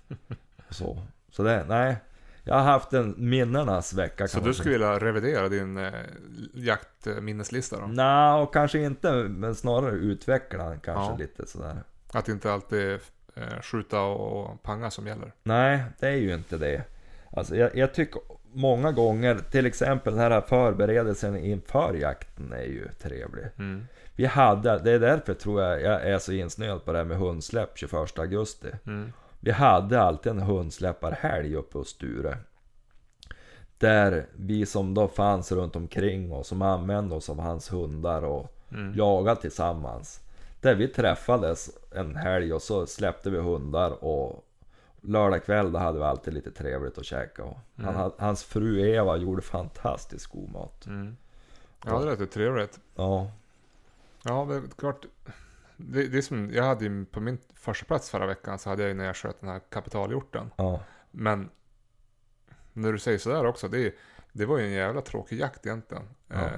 och 0.69 0.75
så. 0.75 1.03
Så 1.31 1.43
det, 1.43 1.65
nej. 1.69 1.97
Jag 2.45 2.55
har 2.55 2.63
haft 2.63 2.93
en 2.93 3.15
minnenas 3.19 3.95
vecka 3.95 4.29
Så 4.29 4.35
kan 4.35 4.43
du 4.43 4.49
man 4.49 4.55
skulle 4.55 4.73
vilja 4.73 4.99
revidera 4.99 5.49
din 5.49 5.77
eh, 5.77 5.93
jaktminneslista 6.55 7.81
då? 7.81 7.87
Nej, 7.87 8.43
och 8.43 8.53
kanske 8.53 8.79
inte, 8.83 9.13
men 9.13 9.55
snarare 9.55 9.95
utveckla 9.95 10.69
den 10.69 10.81
kanske 10.81 11.13
Ja. 11.13 11.17
lite 11.19 11.47
sådär. 11.47 11.83
Att 12.13 12.29
inte 12.29 12.53
alltid 12.53 13.01
skjuta 13.63 14.01
och 14.01 14.63
panga 14.63 14.91
som 14.91 15.07
gäller? 15.07 15.33
Nej, 15.43 15.83
det 15.99 16.07
är 16.07 16.17
ju 16.17 16.35
inte 16.35 16.57
det. 16.57 16.83
Alltså 17.31 17.57
jag, 17.57 17.77
jag 17.77 17.95
tycker 17.95 18.21
många 18.53 18.93
gånger, 18.93 19.39
till 19.51 19.67
exempel 19.67 20.15
den 20.17 20.33
här 20.33 20.41
förberedelsen 20.41 21.37
inför 21.37 21.95
jakten 21.95 22.53
är 22.53 22.65
ju 22.65 22.89
trevlig. 22.89 23.45
Mm. 23.59 23.87
Vi 24.17 24.27
hade, 24.27 24.79
det 24.79 24.91
är 24.93 24.99
därför 24.99 25.35
tror 25.35 25.63
jag 25.63 25.83
jag 25.83 26.03
är 26.03 26.19
så 26.19 26.33
insnöad 26.33 26.85
på 26.85 26.93
det 26.93 26.99
här 26.99 27.05
med 27.05 27.17
hundsläpp 27.17 27.71
21 27.75 28.19
augusti. 28.19 28.69
Mm. 28.87 29.13
Vi 29.41 29.51
hade 29.51 30.01
alltid 30.01 30.33
en 30.33 30.41
hundsläpparhelg 30.41 31.57
uppe 31.57 31.79
hos 31.79 31.89
Sture. 31.89 32.39
Där 33.79 34.27
vi 34.33 34.67
som 34.67 34.95
då 34.95 35.09
fanns 35.09 35.53
runt 35.53 35.77
omkring 35.77 36.33
och 36.33 36.47
som 36.47 36.63
använde 36.63 37.15
oss 37.15 37.31
av 37.31 37.41
hans 37.41 37.73
hundar 37.73 38.25
och 38.25 38.59
Mm. 38.75 38.95
jagade 38.97 39.41
tillsammans. 39.41 40.21
Där 40.63 40.75
vi 40.75 40.89
träffades 40.89 41.71
en 41.91 42.17
helg 42.17 42.53
och 42.53 42.63
så 42.63 42.87
släppte 42.87 43.31
vi 43.31 43.39
hundar 43.39 44.05
och 44.05 44.45
lördag 45.01 45.45
kväll 45.45 45.73
då 45.73 45.79
hade 45.79 45.99
vi 45.99 46.05
alltid 46.05 46.35
lite 46.35 46.51
trevligt 46.51 46.99
att 46.99 47.05
käka. 47.05 47.45
Och 47.45 47.57
han, 47.77 47.85
Mm. 47.85 47.95
hade- 47.97 48.15
hans 48.19 48.45
fru 48.45 48.81
Eva 48.81 49.17
gjorde 49.17 49.43
fantastiskt 49.43 50.27
god 50.27 50.51
mat. 50.53 50.87
Mm. 50.87 51.17
Ja, 51.87 51.99
det 51.99 52.05
lät 52.05 52.21
ju 52.21 52.27
trevligt. 52.27 52.81
Ja, 52.95 53.31
Ja, 54.25 54.47
det 54.49 54.55
är 54.55 54.63
klart. 54.79 55.05
Det, 55.77 56.09
det 56.09 56.19
är 56.19 56.23
som, 56.23 56.51
jag 56.53 56.65
hade 56.65 56.85
ju 56.85 57.05
på 57.05 57.21
min 57.21 57.39
första 57.55 57.87
plats 57.87 58.11
förra 58.11 58.27
veckan 58.27 58.59
så 58.59 58.71
hade 58.71 58.83
jag 58.83 58.89
ju 58.89 58.95
när 58.95 59.05
jag 59.05 59.17
sköt 59.17 59.41
den 59.41 59.49
här 59.51 59.61
kapitalhjorten. 59.71 60.51
ja, 60.57 60.81
Men 61.11 61.51
när 62.73 62.93
du 62.93 62.99
säger 62.99 63.19
sådär 63.19 63.47
också, 63.47 63.69
det, 63.69 63.95
det 64.33 64.47
var 64.47 64.59
ju 64.59 64.65
en 64.65 64.73
jävla 64.73 65.01
tråkig 65.01 65.41
jakt 65.41 65.67
egentligen. 65.67 66.03
Ja. 66.29 66.35
Eh, 66.35 66.51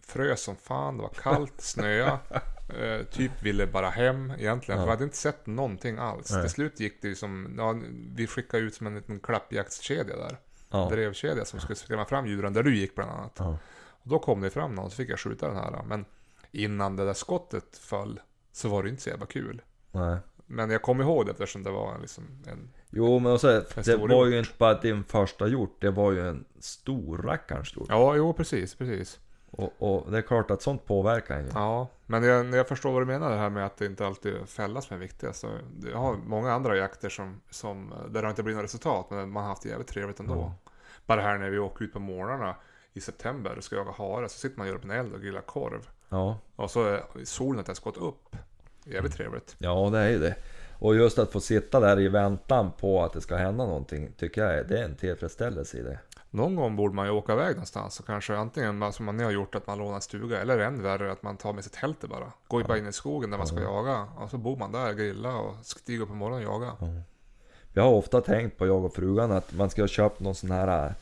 frös 0.00 0.42
som 0.42 0.56
fan, 0.56 0.96
det 0.96 1.02
var 1.02 1.10
kallt, 1.10 1.60
snöa. 1.60 2.18
Eh, 2.68 3.06
typ 3.06 3.42
ville 3.42 3.66
bara 3.66 3.90
hem 3.90 4.30
egentligen. 4.38 4.80
Ja. 4.80 4.84
För 4.84 4.86
vi 4.86 4.90
hade 4.90 5.04
inte 5.04 5.16
sett 5.16 5.46
någonting 5.46 5.98
alls. 5.98 6.32
Nej. 6.32 6.42
Till 6.42 6.50
slut 6.50 6.80
gick 6.80 7.02
det 7.02 7.08
ju 7.08 7.14
som, 7.14 7.54
ja, 7.58 7.74
vi 8.14 8.26
skickade 8.26 8.62
ut 8.62 8.74
som 8.74 8.86
en 8.86 8.94
liten 8.94 9.20
klappjaktskedja 9.20 10.16
där. 10.16 10.36
ja. 10.70 10.88
Drevkedja 10.90 11.44
som 11.44 11.60
skulle 11.60 11.76
skrämma 11.76 12.04
fram 12.04 12.26
djuren 12.26 12.52
där 12.52 12.62
du 12.62 12.76
gick 12.76 12.94
bland 12.94 13.10
annat. 13.10 13.36
ja. 13.38 13.58
Och 14.04 14.08
då 14.08 14.18
kom 14.18 14.40
det 14.40 14.50
fram 14.50 14.74
någon 14.74 14.90
så 14.90 14.96
fick 14.96 15.10
jag 15.10 15.20
skjuta 15.20 15.48
den 15.48 15.56
här. 15.56 15.82
Men 15.86 16.04
innan 16.50 16.96
det 16.96 17.04
där 17.04 17.14
skottet 17.14 17.78
föll 17.78 18.20
så 18.52 18.68
var 18.68 18.82
det 18.82 18.88
inte 18.88 19.02
så 19.02 19.10
jävla 19.10 19.26
kul. 19.26 19.62
Nej. 19.90 20.18
Men 20.46 20.70
jag 20.70 20.82
kom 20.82 21.00
ihåg 21.00 21.26
det 21.26 21.32
eftersom 21.32 21.62
det 21.62 21.70
var 21.70 21.98
liksom 21.98 22.24
en... 22.46 22.70
Jo 22.90 23.18
men 23.18 23.32
också, 23.32 23.64
det 23.74 23.82
stor 23.82 24.08
var 24.08 24.26
ju 24.26 24.36
hjort. 24.36 24.46
inte 24.46 24.58
bara 24.58 24.80
din 24.80 25.04
första 25.04 25.46
hjort, 25.48 25.76
det 25.80 25.90
var 25.90 26.12
ju 26.12 26.28
en 26.28 26.44
stor 26.58 27.18
rackarns 27.18 27.76
hjort. 27.76 27.86
Ja, 27.88 28.14
jo 28.16 28.32
precis, 28.32 28.74
precis. 28.74 29.20
Och, 29.56 29.72
och 29.78 30.10
det 30.10 30.18
är 30.18 30.22
klart 30.22 30.50
att 30.50 30.62
sånt 30.62 30.86
påverkar 30.86 31.36
en 31.36 31.44
ju. 31.44 31.50
Ja, 31.54 31.88
men 32.06 32.22
jag, 32.22 32.54
jag 32.54 32.68
förstår 32.68 32.92
vad 32.92 33.02
du 33.02 33.06
menar 33.06 33.30
det 33.30 33.36
här 33.36 33.50
med 33.50 33.66
att 33.66 33.76
det 33.76 33.86
inte 33.86 34.06
alltid 34.06 34.34
är 34.34 34.44
fällan 34.46 34.82
som 34.82 34.96
är 34.96 35.00
viktigast. 35.00 35.40
Så 35.40 35.48
Jag 35.92 35.98
har 35.98 36.16
många 36.16 36.52
andra 36.52 36.76
jakter 36.76 37.08
som, 37.08 37.40
som, 37.50 37.94
där 38.10 38.22
det 38.22 38.28
inte 38.28 38.42
blir 38.42 38.54
något 38.54 38.64
resultat, 38.64 39.06
men 39.10 39.30
man 39.30 39.42
har 39.42 39.50
haft 39.50 39.62
det 39.62 39.68
jävligt 39.68 39.88
trevligt 39.88 40.20
ändå. 40.20 40.34
Ja. 40.34 40.72
Bara 41.06 41.20
här 41.20 41.38
när 41.38 41.50
vi 41.50 41.58
åker 41.58 41.84
ut 41.84 41.92
på 41.92 41.98
morgnarna 41.98 42.56
i 42.92 43.00
september 43.00 43.56
och 43.56 43.64
ska 43.64 43.76
jaga 43.76 43.92
hare, 43.92 44.28
så 44.28 44.38
sitter 44.38 44.58
man 44.58 44.66
och 44.66 44.68
gör 44.68 44.76
upp 44.78 44.84
en 44.84 44.90
eld 44.90 45.12
och 45.14 45.20
grillar 45.20 45.40
korv. 45.40 45.88
Ja, 46.08 46.38
Och 46.56 46.70
så 46.70 46.84
är 46.84 47.04
solen 47.24 47.58
inte 47.58 47.70
ens 47.70 47.80
gått 47.80 47.96
upp. 47.96 48.36
Jävligt 48.84 49.14
trevligt. 49.14 49.56
ja 49.58 49.88
det 49.92 49.98
är 49.98 50.08
ju 50.08 50.18
det. 50.18 50.34
Och 50.78 50.94
just 50.96 51.18
att 51.18 51.32
få 51.32 51.40
sitta 51.40 51.80
där 51.80 52.00
i 52.00 52.08
väntan 52.08 52.72
på 52.80 53.02
att 53.02 53.12
det 53.12 53.20
ska 53.20 53.36
hända 53.36 53.66
någonting 53.66 54.12
tycker 54.16 54.44
jag 54.44 54.54
är, 54.54 54.64
det 54.64 54.78
är 54.78 54.84
en 54.84 54.96
tillfredsställelse 54.96 55.78
i 55.78 55.82
det. 55.82 55.98
Någon 56.34 56.56
gång 56.56 56.76
borde 56.76 56.94
man 56.94 57.06
ju 57.06 57.12
åka 57.12 57.32
iväg 57.32 57.50
någonstans 57.56 58.00
och 58.00 58.06
kanske 58.06 58.36
antingen 58.36 58.92
som 58.92 59.06
man 59.06 59.16
nu 59.16 59.24
har 59.24 59.30
gjort 59.30 59.54
att 59.54 59.66
man 59.66 59.78
lånar 59.78 59.94
en 59.94 60.00
stuga 60.00 60.40
eller 60.40 60.58
än 60.58 60.82
värre 60.82 61.12
att 61.12 61.22
man 61.22 61.36
tar 61.36 61.52
med 61.52 61.64
sig 61.64 61.72
tältet 61.72 62.10
bara. 62.10 62.32
Går 62.48 62.60
ju 62.60 62.66
bara 62.66 62.78
in 62.78 62.86
i 62.86 62.92
skogen 62.92 63.30
där 63.30 63.38
man 63.38 63.46
ska 63.46 63.60
jaga 63.60 64.06
och 64.16 64.30
så 64.30 64.38
bor 64.38 64.56
man 64.56 64.72
där, 64.72 64.92
grilla 64.92 65.36
och 65.36 65.54
stiger 65.62 66.02
upp 66.02 66.08
på 66.08 66.14
morgonen 66.14 66.46
och 66.48 66.54
jaga. 66.54 66.72
Vi 67.72 67.80
har 67.80 67.88
ofta 67.90 68.20
tänkt 68.20 68.58
på, 68.58 68.66
jag 68.66 68.84
och 68.84 68.94
frugan, 68.94 69.32
att 69.32 69.52
man 69.54 69.70
ska 69.70 69.82
ha 69.82 69.88
köpt 69.88 70.20
någon 70.20 70.34
sån 70.34 70.50
här 70.50 70.94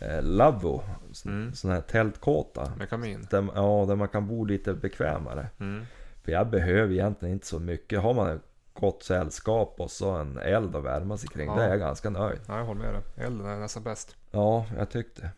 eh, 0.00 0.22
lavvo, 0.22 0.82
sån, 1.12 1.32
Mm. 1.32 1.54
sån 1.54 1.70
här 1.70 1.80
tältkåta. 1.80 2.72
Med 2.78 2.90
kamin. 2.90 3.26
Där, 3.30 3.48
ja, 3.54 3.84
där 3.88 3.96
man 3.96 4.08
kan 4.08 4.26
bo 4.28 4.44
lite 4.44 4.74
bekvämare. 4.74 5.46
Mm. 5.60 5.84
För 6.24 6.32
jag 6.32 6.46
behöver 6.50 6.92
egentligen 6.92 7.32
inte 7.34 7.46
så 7.46 7.58
mycket. 7.58 8.02
Har 8.02 8.14
man 8.14 8.40
gott 8.80 9.02
sällskap 9.02 9.74
och 9.78 9.90
så 9.90 10.10
en 10.10 10.38
eld 10.38 10.76
att 10.76 10.84
värma 10.84 11.16
sig 11.16 11.28
kring, 11.28 11.46
Ja. 11.48 11.54
då 11.54 11.60
är 11.60 11.68
jag 11.68 11.78
ganska 11.78 12.10
nöjd. 12.10 12.40
Ja, 12.48 12.58
jag 12.58 12.64
håller 12.64 12.80
med 12.80 12.94
dig. 12.94 13.02
Elden 13.26 13.46
är 13.46 13.56
nästan 13.58 13.82
bäst. 13.82 14.16
Ja, 14.30 14.66
jag 14.76 14.90
tyckte. 14.90 15.30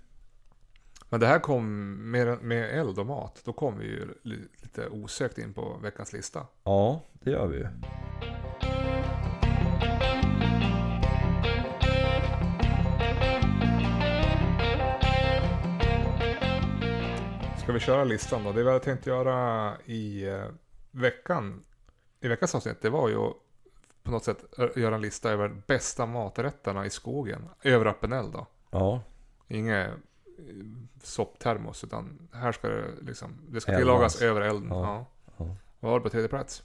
Men 1.08 1.20
det 1.20 1.26
här 1.26 1.38
kom 1.38 1.94
med, 2.10 2.42
med 2.42 2.78
eld 2.80 2.98
och 2.98 3.06
mat. 3.06 3.42
Då 3.44 3.52
kom 3.52 3.78
vi 3.78 3.84
ju 3.86 4.08
li- 4.22 4.48
lite 4.62 4.88
osökt 4.88 5.38
in 5.38 5.54
på 5.54 5.76
veckans 5.82 6.12
lista. 6.12 6.46
Ja, 6.64 7.00
det 7.12 7.30
gör 7.30 7.46
vi 7.46 7.56
ju. 7.56 7.66
Ska 17.62 17.72
vi 17.72 17.80
köra 17.80 18.04
listan 18.04 18.44
då? 18.44 18.52
Det 18.52 18.62
vi 18.62 18.68
hade 18.68 18.84
tänkt 18.84 19.06
göra 19.06 19.72
i 19.84 20.28
eh, 20.28 20.44
veckan, 20.90 21.62
i 22.20 22.28
veckans 22.28 22.54
avsnitt, 22.54 22.82
det 22.82 22.90
var 22.90 23.08
ju 23.08 23.16
att 23.16 23.36
på 24.02 24.10
något 24.10 24.24
sätt 24.24 24.44
göra 24.76 24.94
en 24.94 25.00
lista 25.00 25.30
över 25.30 25.48
bästa 25.66 26.06
maträtterna 26.06 26.86
i 26.86 26.90
skogen. 26.90 27.48
Över 27.62 27.86
öppen 27.86 28.12
eld 28.12 28.32
då. 28.32 28.46
Ja, 28.70 29.02
Inget 29.48 29.88
eh, 29.88 29.94
sopptermos, 31.02 31.84
utan 31.84 32.28
här 32.32 32.52
ska 32.52 32.68
det 32.68 32.84
liksom, 33.00 33.38
det 33.48 33.60
ska 33.60 33.76
tillagas 33.76 34.22
över 34.22 34.40
elden. 34.40 34.68
Ja. 34.70 34.80
Ja. 34.86 35.06
Ja. 35.36 35.56
Vad 35.80 35.92
har 35.92 35.98
du 35.98 36.02
på 36.02 36.10
tredje 36.10 36.28
plats? 36.28 36.62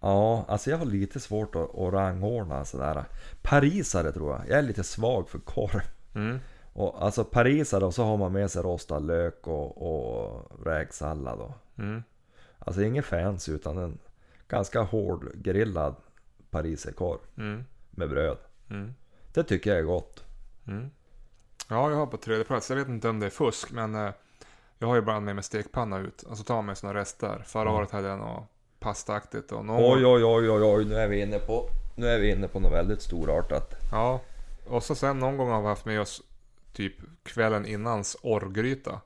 ja 0.00 0.44
alltså 0.48 0.70
jag 0.70 0.78
har 0.78 0.84
lite 0.84 1.20
svårt 1.20 1.54
att, 1.56 1.74
att 1.78 1.92
rangordna 1.92 2.64
sådär. 2.64 3.04
Parisare 3.42 4.12
tror 4.12 4.30
jag. 4.32 4.40
Jag 4.48 4.58
är 4.58 4.62
lite 4.62 4.84
svag 4.84 5.28
för 5.28 5.38
korv. 5.38 5.80
Mm. 6.14 6.38
Och, 6.72 7.02
alltså 7.04 7.24
parisare 7.24 7.84
och 7.84 7.94
så 7.94 8.04
har 8.04 8.16
man 8.16 8.32
med 8.32 8.50
sig 8.50 8.62
rostad 8.62 8.98
lök 8.98 9.46
och, 9.46 9.82
och 9.82 10.50
räksallad. 10.66 11.40
Och, 11.40 11.52
Mm. 11.78 12.02
alltså 12.58 12.82
ingen 12.82 13.02
fancy 13.02 13.52
utan 13.52 13.78
en 13.78 13.98
ganska 14.52 14.80
hård 14.80 15.30
grillad 15.34 15.94
pariserkorv 16.50 17.18
Mm. 17.38 17.64
med 17.90 18.08
bröd. 18.10 18.38
Mm. 18.70 18.94
Det 19.34 19.44
tycker 19.44 19.70
jag 19.70 19.78
är 19.78 19.82
gott. 19.82 20.24
Mm. 20.66 20.90
Ja, 21.68 21.90
jag 21.90 21.96
har 21.96 22.06
på 22.06 22.16
tredje 22.16 22.44
plats. 22.44 22.70
Jag 22.70 22.76
vet 22.76 22.88
inte 22.88 23.08
om 23.08 23.20
det 23.20 23.26
är 23.26 23.30
fusk, 23.30 23.72
men 23.72 23.94
eh, 23.94 24.10
jag 24.78 24.88
har 24.88 24.94
ju 24.94 25.00
ibland 25.00 25.24
med 25.24 25.34
mig 25.34 25.44
stekpanna 25.44 25.98
ut. 25.98 26.22
Och 26.22 26.38
så 26.38 26.44
tar 26.44 26.54
man 26.54 26.66
med 26.66 26.78
såna 26.78 26.94
rester. 26.94 27.42
Förra 27.46 27.62
Mm. 27.62 27.74
året 27.74 27.90
hade 27.90 28.08
jag 28.08 28.18
något 28.18 28.44
pastaaktigt 28.80 29.52
och 29.52 29.64
någon 29.64 29.76
Oj 29.94 30.06
oj 30.06 30.24
oj 30.24 30.50
oj 30.50 30.62
oj, 30.62 30.84
nu 30.84 30.94
är 30.94 31.08
vi 31.08 31.20
inne 31.22 31.38
på, 31.38 31.68
nu 31.96 32.06
är 32.06 32.18
vi 32.20 32.30
inne 32.30 32.48
på 32.48 32.60
något 32.60 32.72
väldigt 32.72 33.02
storartat. 33.02 33.74
Ja, 33.92 34.20
och 34.68 34.82
så 34.82 34.94
sen 34.94 35.18
någon 35.18 35.36
gång 35.36 35.48
har 35.50 35.62
vi 35.62 35.68
haft 35.68 35.84
med 35.84 36.00
oss 36.00 36.22
typ 36.72 36.94
kvällen 37.22 37.66
innans 37.66 38.16
orrgryta. 38.22 39.00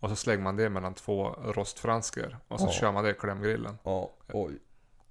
Och 0.00 0.08
så 0.08 0.16
slänger 0.16 0.42
man 0.42 0.56
det 0.56 0.68
mellan 0.70 0.94
två 0.94 1.28
rostfransker. 1.44 2.36
Och 2.48 2.60
så 2.60 2.66
Ja. 2.66 2.70
kör 2.72 2.92
man 2.92 3.04
det 3.04 3.10
i 3.10 3.14
klämgrillen. 3.14 3.78
Ja, 3.82 4.10
oj. 4.32 4.58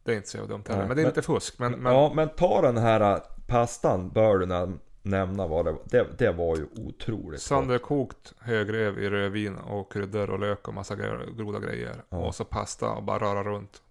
Det 0.07 0.13
är 0.13 0.15
inte 0.17 0.29
så 0.29 0.45
dumt 0.45 0.63
heller. 0.67 0.87
Men 0.87 0.95
det 0.95 1.01
är 1.01 1.03
men- 1.03 1.11
inte 1.11 1.21
fusk. 1.21 1.59
Men, 1.59 1.71
men 1.71 1.93
Ja, 1.93 2.11
men 2.15 2.29
ta 2.29 2.61
den 2.61 2.77
här 2.77 3.13
äh, 3.15 3.21
pastan 3.47 4.09
bör 4.09 4.37
du 4.37 4.45
näm- 4.45 4.79
nämna 5.01 5.47
vad 5.47 5.65
det 5.65 5.71
var. 5.71 5.81
Det, 5.85 6.07
det 6.17 6.31
var 6.31 6.57
ju 6.57 6.65
otroligt 6.75 7.41
sönderkokt 7.41 8.33
högrev 8.39 8.99
i 8.99 9.09
rödvin 9.09 9.55
och 9.57 9.91
kryddor 9.93 10.29
och 10.29 10.39
lök 10.39 10.67
och 10.67 10.73
massa 10.73 10.95
goda 11.37 11.59
grejer. 11.59 11.95
Ja. 12.09 12.17
Och 12.17 12.35
så 12.35 12.45
pasta 12.45 12.89
och 12.89 13.03
bara 13.03 13.19
röra 13.19 13.43
runt. 13.43 13.81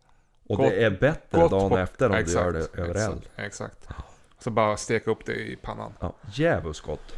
Och 0.47 0.57
gott- 0.57 0.71
det 0.71 0.85
är 0.85 0.91
bättre 0.91 1.49
dagen 1.49 1.71
på- 1.71 1.79
efter 1.79 2.09
om 2.09 2.15
Exakt, 2.15 2.35
du 2.53 2.59
gör 2.59 2.67
det 2.77 2.83
över 2.83 2.95
eld. 3.13 3.29
exakt. 3.37 3.89
Så 4.39 4.51
bara 4.51 4.77
steka 4.77 5.11
upp 5.11 5.27
det 5.27 5.35
i 5.35 5.57
pannan. 5.63 5.93
Ja, 6.01 6.13
djävulskt 6.33 6.87
gott. 6.87 7.15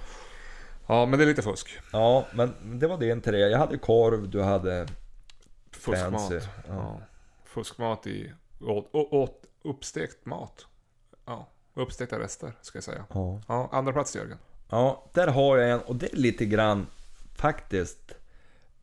Ja, 0.86 1.06
men 1.06 1.18
det 1.18 1.24
är 1.24 1.26
lite 1.26 1.42
fusk. 1.42 1.78
Ja, 1.92 2.26
men 2.34 2.54
det 2.78 2.86
var 2.86 2.98
din 2.98 3.20
tre. 3.20 3.38
Jag 3.38 3.58
hade 3.58 3.78
korv, 3.78 4.28
du 4.30 4.42
hade 4.42 4.86
Fuskmat. 5.72 6.12
fancy. 6.12 6.40
Ja. 6.68 7.00
Fuskmat 7.44 8.06
i 8.06 8.32
å- 8.60 9.08
åt 9.10 9.44
uppstekt 9.62 10.26
mat. 10.26 10.66
Ja, 11.26 11.46
uppstekta 11.74 12.18
rester 12.18 12.52
ska 12.60 12.76
jag 12.76 12.84
säga. 12.84 13.04
Ja. 13.14 13.40
Ja, 13.48 13.68
andra 13.72 13.92
plats 13.92 14.16
Jörgen. 14.16 14.38
ja, 14.70 15.04
där 15.14 15.26
har 15.26 15.56
jag 15.56 15.70
en 15.70 15.80
och 15.80 15.96
det 15.96 16.12
är 16.12 16.16
lite 16.16 16.44
grann 16.46 16.86
faktiskt 17.36 18.14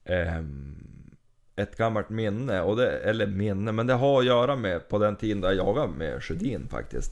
ehm, 0.05 1.15
ett 1.55 1.77
gammalt 1.77 2.09
minne, 2.09 2.61
och 2.61 2.75
det, 2.75 2.97
eller 2.99 3.27
minne, 3.27 3.71
men 3.71 3.87
det 3.87 3.93
har 3.93 4.19
att 4.19 4.25
göra 4.25 4.55
med 4.55 4.89
på 4.89 4.97
den 4.99 5.15
tiden 5.15 5.41
då 5.41 5.47
jag 5.47 5.55
jagade 5.55 5.87
med 5.87 6.23
Sjödin 6.23 6.67
faktiskt. 6.69 7.11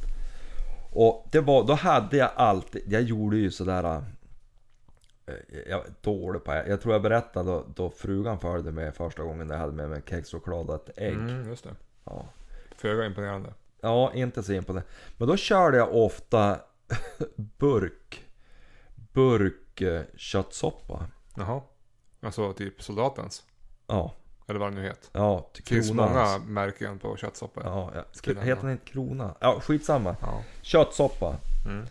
Och 0.95 1.27
det 1.31 1.39
var, 1.39 1.63
då 1.67 1.73
hade 1.73 2.17
jag 2.17 2.29
alltid, 2.35 2.83
jag 2.93 3.01
gjorde 3.01 3.37
ju 3.37 3.51
sådär 3.51 4.03
eh, 5.25 5.33
jag 5.69 5.81
dålig 6.01 6.43
på 6.43 6.51
Jag 6.53 6.81
tror 6.81 6.93
jag 6.93 7.01
berättade 7.01 7.51
då, 7.51 7.65
då 7.75 7.89
frugan 7.89 8.39
följde 8.39 8.71
med 8.71 8.95
första 8.95 9.23
gången 9.23 9.49
jag 9.49 9.57
hade 9.57 9.73
med 9.73 9.89
mig 9.89 10.01
kexchoklad 10.09 10.69
och 10.69 10.75
ett 10.75 10.97
ägg. 10.97 11.13
Mm, 11.13 11.47
just 11.49 11.63
det. 11.63 11.75
Ja. 12.03 12.25
Föga 12.83 13.05
imponerande. 13.05 13.53
Ja, 13.81 14.13
inte 14.13 14.43
så 14.43 14.53
imponerande. 14.53 14.89
Men 15.17 15.27
då 15.27 15.37
körde 15.37 15.77
jag 15.77 15.95
ofta 15.95 16.59
burk, 17.35 18.25
burk 18.95 19.81
eh, 19.81 20.01
köttsoppa. 20.15 21.07
Jaha. 21.35 21.61
Alltså 22.21 22.53
typ 22.53 22.83
soldatens. 22.83 23.43
Ja, 23.87 24.13
Eller 24.47 24.59
vad 24.59 24.71
det 24.71 24.75
nu 24.75 24.83
heter. 24.83 25.09
ja, 25.11 25.49
Det 25.55 25.67
finns 25.67 25.87
Krona. 25.87 26.05
många 26.07 26.37
märken 26.47 26.99
på 26.99 27.17
köttsoppor. 27.17 27.63
Ja, 27.65 27.91
ja. 27.95 28.33
Heter 28.41 28.61
den 28.61 28.71
inte 28.71 28.85
Krona? 28.85 29.35
Ja, 29.39 29.59
skitsamma. 29.59 30.15
Ja. 30.21 30.43
Köttsoppa. 30.61 31.35
Mm. 31.65 31.85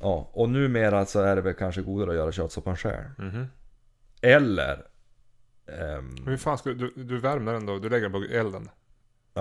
Ja, 0.00 0.28
och 0.32 0.48
numera 0.48 1.06
så 1.06 1.20
är 1.20 1.36
det 1.36 1.42
väl 1.42 1.54
kanske 1.54 1.82
godare 1.82 2.10
att 2.10 2.16
göra 2.16 2.32
köttsoppan 2.32 2.76
själv. 2.76 3.04
Mhm. 3.18 3.46
Eller... 4.22 4.86
ehm, 5.66 6.16
hur 6.26 6.36
fan 6.36 6.58
ska 6.58 6.70
du, 6.70 6.92
du, 6.96 7.04
du 7.04 7.18
värmer 7.20 7.52
den 7.52 7.66
då? 7.66 7.78
Du 7.78 7.88
lägger 7.88 8.08
den 8.08 8.12
på 8.12 8.34
elden? 8.34 8.68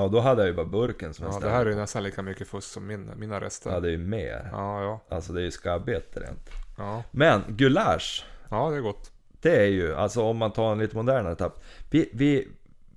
Ja, 0.02 0.08
då 0.08 0.20
hade 0.20 0.42
jag 0.42 0.48
ju 0.50 0.54
bara 0.56 0.66
burken 0.66 1.14
som 1.14 1.26
jag 1.26 1.36
Ja, 1.36 1.40
det 1.40 1.50
här 1.50 1.66
är 1.66 1.70
ju 1.70 1.76
nästan 1.76 2.04
lika 2.04 2.22
mycket 2.22 2.48
fusk 2.48 2.68
som 2.68 2.88
min, 2.88 3.12
mina 3.16 3.42
rester. 3.42 3.72
Ja, 3.72 3.80
det 3.80 3.88
är 3.88 3.92
ju 3.92 3.98
mer. 3.98 4.50
Ja, 4.52 4.82
ja. 4.84 5.16
Alltså 5.16 5.34
det 5.34 5.42
är 5.42 5.46
ju 5.46 5.52
skabbigt 5.52 6.18
rent. 6.18 6.50
Ja, 6.78 7.04
Men 7.12 7.42
gulasch. 7.48 8.26
ja 8.50 8.70
det 8.70 8.76
är 8.78 8.82
gott. 8.82 9.12
Det 9.42 9.56
är 9.62 9.68
ju, 9.70 9.96
alltså 9.96 10.24
om 10.24 10.38
man 10.38 10.52
tar 10.52 10.72
en 10.72 10.80
lite 10.80 10.96
modernare 10.96 11.34
etapp. 11.34 11.64
Vi, 11.92 12.10
vi, 12.14 12.48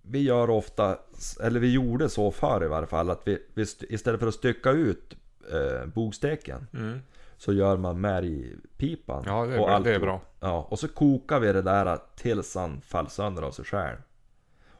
vi 0.02 0.22
gör 0.22 0.50
ofta, 0.50 0.98
eller 1.42 1.60
vi 1.60 1.72
gjorde 1.72 2.08
så 2.08 2.30
förr 2.30 2.64
i 2.64 2.68
varje 2.68 2.86
fall, 2.86 3.10
att 3.10 3.20
vi, 3.24 3.42
vi 3.54 3.62
st- 3.62 3.86
istället 3.94 4.20
för 4.20 4.26
att 4.26 4.34
stycka 4.34 4.70
ut 4.70 5.16
eh, 5.52 5.86
bogsteken 5.86 6.66
Mm. 6.74 6.98
så 7.36 7.52
gör 7.52 7.76
man 7.76 8.00
märgpipan. 8.00 9.22
Ja, 9.26 9.46
det 9.46 9.54
är, 9.54 9.58
och 9.60 9.66
bra. 9.66 9.74
allt 9.74 9.84
det 9.84 9.94
är 9.94 9.98
bra. 10.00 10.20
Ja, 10.40 10.66
och 10.70 10.78
så 10.78 10.88
kokar 10.88 11.40
vi 11.40 11.52
det 11.52 11.62
där 11.62 11.98
tills 12.16 12.54
han 12.54 12.80
faller 12.80 13.10
sönder 13.10 13.42
av 13.42 13.50
sig 13.50 13.64
själv. 13.64 13.96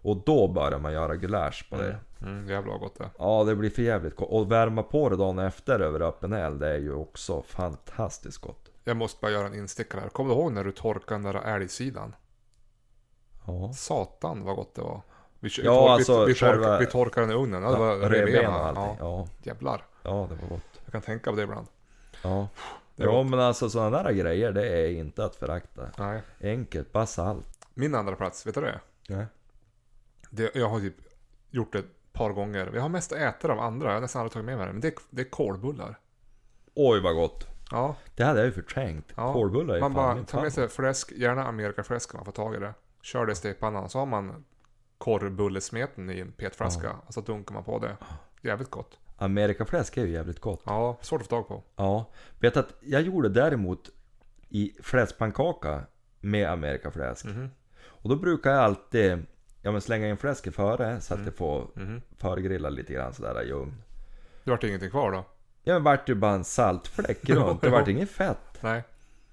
Och 0.02 0.16
då 0.26 0.48
börjar 0.48 0.78
man 0.78 0.92
göra 0.92 1.16
gulasch 1.16 1.66
på 1.70 1.76
det. 1.76 1.84
Mm. 1.84 1.96
Mm, 2.22 2.48
jävla 2.48 2.76
gott 2.78 2.98
det. 2.98 3.10
Ja, 3.18 3.44
det 3.44 3.56
blir 3.56 3.70
för 3.70 3.82
jävligt 3.82 4.16
gott. 4.16 4.28
Och 4.30 4.52
värma 4.52 4.82
på 4.82 5.08
det 5.08 5.16
dagen 5.16 5.38
efter 5.38 5.80
över 5.80 6.00
öppen 6.02 6.32
eld, 6.32 6.60
det 6.60 6.68
är 6.68 6.78
ju 6.78 6.94
också 6.94 7.42
fantastiskt 7.42 8.38
gott. 8.38 8.70
Jag 8.84 8.96
måste 8.96 9.18
bara 9.20 9.30
göra 9.32 9.46
en 9.46 9.54
instickare 9.54 10.00
här. 10.00 10.08
Kommer 10.08 10.34
du 10.34 10.40
ihåg 10.40 10.52
när 10.52 10.64
du 10.64 10.72
torkade 10.72 11.22
den 11.22 11.32
där 11.34 11.40
älgsidan? 11.54 12.14
Ja. 13.46 13.72
Satan 13.72 14.44
vad 14.44 14.56
gott 14.56 14.74
det 14.74 14.82
var. 14.82 15.00
Vi, 15.40 15.48
vi, 15.58 15.62
Ja, 15.64 15.72
tor- 15.80 15.90
alltså 15.90 16.20
vi, 16.20 16.26
vi, 16.26 16.34
själva- 16.34 16.54
torkade, 16.64 16.78
vi 16.78 16.86
torkade 16.86 17.26
den 17.26 17.36
i 17.36 17.42
ugnen. 17.42 17.62
Ja, 17.62 17.70
det 17.70 17.78
var 17.78 17.96
revben 17.96 18.46
och 18.46 18.52
allting. 18.66 18.82
Ja, 18.84 18.96
Ja. 18.98 19.28
jävlar. 19.42 19.84
ja, 20.02 20.26
det 20.30 20.34
var 20.42 20.48
gott. 20.48 20.80
Jag 20.84 20.92
kan 20.92 21.02
tänka 21.02 21.30
på 21.30 21.36
det 21.36 21.42
ibland. 21.42 21.66
Ja. 22.22 22.48
Det 22.96 23.04
Ja 23.04 23.10
gott. 23.12 23.30
men 23.30 23.40
alltså 23.40 23.70
sådana 23.70 24.02
där 24.02 24.12
grejer 24.12 24.52
det 24.52 24.68
är 24.68 24.90
inte 24.90 25.24
att 25.24 25.36
förakta. 25.36 25.82
Nej. 25.98 26.22
Enkelt, 26.40 26.92
bara 26.92 27.06
salt. 27.06 27.66
Min 27.74 27.94
andra 27.94 28.16
plats, 28.16 28.46
vet 28.46 28.54
du 28.54 28.60
det? 28.60 28.80
Nej. 29.08 29.26
det? 30.30 30.54
Jag 30.54 30.68
har 30.68 30.80
typ 30.80 30.94
gjort 31.50 31.72
det 31.72 31.78
ett 31.78 31.86
par 32.20 32.32
gånger. 32.32 32.70
Jag 32.74 32.82
har 32.82 32.88
mest 32.88 33.12
ätit 33.12 33.50
av 33.50 33.60
andra. 33.60 33.86
Jag 33.86 33.94
har 33.94 34.00
nästan 34.00 34.20
aldrig 34.20 34.32
tagit 34.32 34.46
med 34.46 34.56
mig 34.56 34.66
det. 34.66 34.72
Men 34.72 34.80
det 34.80 34.88
är, 34.88 34.94
det 35.10 35.22
är 35.22 35.30
kolbullar. 35.30 35.98
Oj 36.74 37.00
vad 37.00 37.14
gott. 37.14 37.46
Ja, 37.70 37.96
Det 38.16 38.24
hade 38.24 38.38
jag 38.38 38.46
ju 38.46 38.52
förträngt. 38.52 39.12
Ja, 39.16 39.32
Kålbullar 39.32 39.74
är 39.74 39.80
man 39.80 39.94
fan 39.94 40.04
bara 40.04 40.14
min 40.14 40.24
tar 40.24 40.42
med 40.42 40.52
sig 40.52 40.68
fläsk, 40.68 41.12
gärna 41.12 41.44
amerikafläsk 41.44 42.14
om 42.14 42.18
man 42.18 42.24
får 42.24 42.32
tag 42.32 42.54
i 42.54 42.58
det. 42.58 42.74
Kör 43.02 43.26
det 43.26 43.32
i 43.32 43.34
stekpannan. 43.34 43.88
Så 43.88 43.98
har 43.98 44.06
man 44.06 44.44
korvbullesmeten 44.98 46.10
i 46.10 46.20
en 46.20 46.32
petflaska. 46.32 46.96
Och 47.06 47.14
så 47.14 47.20
dunkar 47.20 47.54
man 47.54 47.64
på 47.64 47.78
det. 47.78 47.96
Jävligt 48.42 48.70
gott. 48.70 48.98
Amerikafläsk 49.16 49.96
är 49.96 50.04
ju 50.06 50.12
jävligt 50.12 50.40
gott. 50.40 50.62
Ja, 50.66 50.98
svårt 51.00 51.20
att 51.20 51.26
få 51.26 51.30
tag 51.36 51.48
på. 51.48 51.62
Ja. 51.76 52.10
Vet 52.40 52.56
att 52.56 52.74
jag 52.80 53.02
gjorde 53.02 53.28
däremot 53.28 53.90
i 54.48 54.72
fläskpannkaka 54.82 55.82
med 56.20 56.50
amerikafläsk. 56.50 57.24
Mhm. 57.24 57.50
Och 57.82 58.08
då 58.08 58.16
brukar 58.16 58.50
jag 58.50 58.60
alltid 58.60 59.26
ja, 59.62 59.72
men 59.72 59.80
slänga 59.80 60.08
in 60.08 60.16
fläsket 60.16 60.54
före 60.54 61.00
så 61.00 61.14
att 61.14 61.18
Mm. 61.20 61.30
det 61.30 61.36
får 61.36 61.66
Mhm. 61.74 62.02
förgrilla 62.16 62.68
lite 62.70 62.92
grann 62.92 63.14
sådär 63.14 63.42
i 63.42 63.52
ugn. 63.52 63.74
Det 64.44 64.50
vart 64.50 64.64
ingenting 64.64 64.90
kvar 64.90 65.12
då? 65.12 65.24
Ja 65.64 65.72
men 65.74 65.82
vart 65.82 66.08
ju 66.08 66.14
bara 66.14 66.32
en 66.34 66.44
saltfläck 66.44 67.24
runt. 67.30 67.60
Det 67.62 67.68
vart 67.70 67.88
inget 67.88 68.10
fett. 68.10 68.58
Nej. 68.60 68.82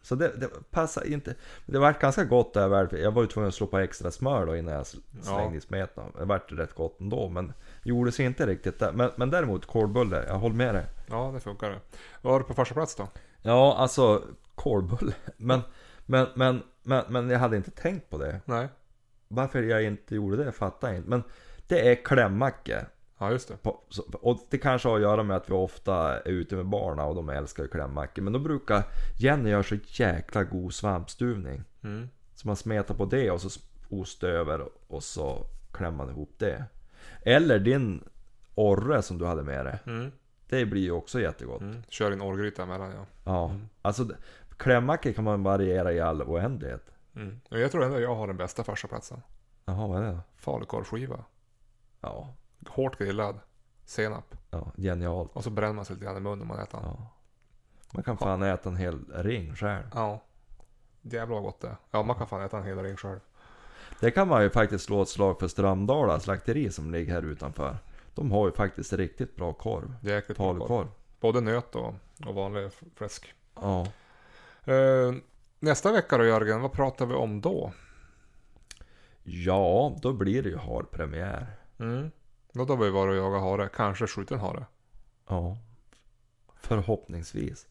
Så 0.01 0.15
det, 0.15 0.31
det 0.37 0.49
passar 0.71 1.07
inte. 1.07 1.35
Det 1.65 1.79
vart 1.79 1.99
ganska 2.01 2.23
gott 2.23 2.53
där. 2.53 2.97
Jag 2.97 3.11
var 3.11 3.21
ju 3.21 3.27
tvungen 3.27 3.47
att 3.47 3.53
slå 3.53 3.67
på 3.67 3.77
extra 3.79 4.11
smör 4.11 4.45
då 4.45 4.55
innan 4.57 4.73
jag 4.73 4.83
sl- 4.83 5.01
slängde 5.21 5.57
i 5.57 5.61
smeten. 5.61 6.03
Det 6.19 6.25
vart 6.25 6.51
rätt 6.51 6.73
gott 6.75 6.99
ändå 6.99 7.29
men 7.29 7.53
gjorde 7.83 8.11
sig 8.11 8.25
inte 8.25 8.45
riktigt 8.45 8.79
där. 8.79 8.91
Men, 8.91 9.11
men 9.15 9.29
däremot 9.29 9.65
kålbulle, 9.65 10.23
jag 10.27 10.35
håller 10.35 10.55
med 10.55 10.75
dig. 10.75 10.85
Ja, 11.09 11.31
det 11.33 11.39
funkar 11.39 11.69
det. 11.69 11.79
Vad 12.21 12.33
har 12.33 12.39
du 12.39 12.45
på 12.45 12.53
första 12.53 12.73
plats 12.73 12.95
då? 12.95 13.07
Ja 13.41 13.75
alltså 13.77 14.23
kålbulle. 14.55 15.13
Men, 15.37 15.61
men, 16.05 16.27
men, 16.35 16.63
men, 16.83 17.03
men 17.09 17.29
jag 17.29 17.39
hade 17.39 17.57
inte 17.57 17.71
tänkt 17.71 18.09
på 18.09 18.17
det. 18.17 18.41
Nej. 18.45 18.67
Varför 19.27 19.63
jag 19.63 19.83
inte 19.83 20.15
gjorde 20.15 20.43
det 20.43 20.51
fattar 20.51 20.87
jag 20.87 20.97
inte. 20.97 21.09
Men 21.09 21.23
det 21.67 21.91
är 21.91 21.95
klämmackor. 21.95 22.79
Ja, 23.19 23.31
just 23.31 23.47
det. 23.47 23.57
På- 23.57 23.81
så- 23.89 24.03
Och 24.21 24.39
det 24.49 24.57
kanske 24.57 24.87
har 24.89 24.95
att 24.95 25.01
göra 25.01 25.23
med 25.23 25.37
att 25.37 25.49
vi 25.49 25.53
ofta 25.53 26.19
är 26.19 26.27
ute 26.29 26.55
med 26.55 26.65
barna 26.65 27.05
och 27.05 27.15
de 27.15 27.29
älskar 27.29 27.63
ju 27.63 27.69
klämmackor. 27.69 28.21
Men 28.21 28.33
då 28.33 28.39
brukar 28.39 28.83
Jenny 29.19 29.49
göra 29.49 29.63
så 29.63 29.75
jäkla 29.85 30.43
god 30.43 30.73
svampstuvning. 30.73 31.63
Mm. 31.83 32.09
Så 32.35 32.47
man 32.47 32.55
smetar 32.55 32.95
på 32.95 33.05
det 33.05 33.31
och 33.31 33.41
så 33.41 33.59
ost 33.89 34.23
över 34.23 34.65
och 34.87 35.03
så 35.03 35.45
klämmer 35.71 35.97
man 35.97 36.09
ihop 36.09 36.31
det. 36.37 36.63
Eller 37.21 37.59
din 37.59 38.03
orre 38.55 39.01
som 39.01 39.17
du 39.17 39.25
hade 39.25 39.43
med 39.43 39.65
dig. 39.65 39.79
Mm. 39.85 40.11
Det 40.49 40.65
blir 40.65 40.81
ju 40.81 40.91
också 40.91 41.19
jättegott. 41.21 41.61
Mm. 41.61 41.83
Kör 41.89 42.11
in 42.11 42.21
orrgryta 42.21 42.63
emellan 42.63 42.91
ja. 42.91 43.05
Ja, 43.25 43.51
alltså 43.81 44.03
d- 44.03 44.15
klämmackor 44.57 45.11
kan 45.11 45.23
man 45.23 45.43
variera 45.43 45.93
i 45.93 45.99
all 45.99 46.21
oändlighet. 46.21 46.91
Mm. 47.17 47.39
Jag 47.49 47.71
tror 47.71 47.83
ändå 47.83 47.99
jag 47.99 48.15
har 48.15 48.27
den 48.27 48.37
bästa 48.37 48.63
första 48.63 48.87
platsen. 48.87 49.21
Jaha, 49.65 49.87
vad 49.87 49.97
är 49.97 50.05
det 50.05 50.11
då? 50.11 50.19
Falukorvsskiva. 50.35 51.23
Ja, 52.01 52.33
Hårt 52.67 52.97
grillad. 52.97 53.39
Senap. 53.85 54.35
ja, 54.49 54.71
genialt. 54.77 55.35
Och 55.35 55.43
så 55.43 55.49
bränner 55.49 55.73
man 55.73 55.85
sig 55.85 55.95
lite 55.95 56.05
grann 56.05 56.17
i 56.17 56.19
munnen 56.19 56.39
när 56.39 56.45
man 56.45 56.59
äter 56.59 56.77
den. 56.79 56.87
Ja. 56.87 57.07
Man 57.93 58.03
kan 58.03 58.17
fan 58.17 58.41
äta 58.43 58.69
en 58.69 58.75
hel 58.75 59.05
ring 59.13 59.55
själv. 59.55 59.83
Ja. 59.93 60.21
Jävlar 61.01 61.35
vad 61.35 61.43
gott 61.43 61.61
det. 61.61 61.77
Ja, 61.91 62.03
man 62.03 62.15
kan 62.15 62.27
fan 62.27 62.41
äta 62.41 62.57
en 62.57 62.63
hel 62.63 62.79
ring 62.79 62.95
själv. 62.97 63.19
Det 63.99 64.11
kan 64.11 64.27
man 64.27 64.43
ju 64.43 64.49
faktiskt 64.49 64.85
slå 64.85 65.01
ett 65.01 65.09
slag 65.09 65.39
för 65.39 65.47
Strömdala 65.47 66.19
slakteri 66.19 66.71
som 66.71 66.91
ligger 66.91 67.13
här 67.13 67.21
utanför. 67.21 67.77
De 68.15 68.31
har 68.31 68.45
ju 68.45 68.51
faktiskt 68.51 68.93
riktigt 68.93 69.35
bra 69.35 69.53
korv. 69.53 69.95
Jäkligt 70.01 70.37
bra 70.37 70.59
korv. 70.59 70.87
Både 71.19 71.41
nöt 71.41 71.75
och, 71.75 71.93
och 72.25 72.35
vanlig 72.35 72.71
fläsk. 72.95 73.33
Ja. 73.55 73.87
Eh, 74.63 75.13
nästa 75.67 75.91
vecka 75.91 76.17
då 76.17 76.25
Jörgen, 76.25 76.61
vad 76.61 76.71
pratar 76.71 77.05
vi 77.05 77.13
om 77.13 77.41
då? 77.41 77.71
ja, 79.27 79.95
då 80.01 80.13
blir 80.13 80.43
det 80.43 80.49
ju 80.49 80.57
harpremiär. 80.57 81.47
Mm. 81.79 82.11
Då 82.53 82.65
har 82.65 82.77
vi 82.77 82.89
varit 82.89 83.11
och 83.11 83.17
jagat 83.17 83.41
hare. 83.41 83.69
Kanske 83.73 84.07
skjutit 84.07 84.31
en 84.31 84.39
hare. 84.39 84.65
Ja. 85.27 85.57
Förhoppningsvis. 86.61 87.67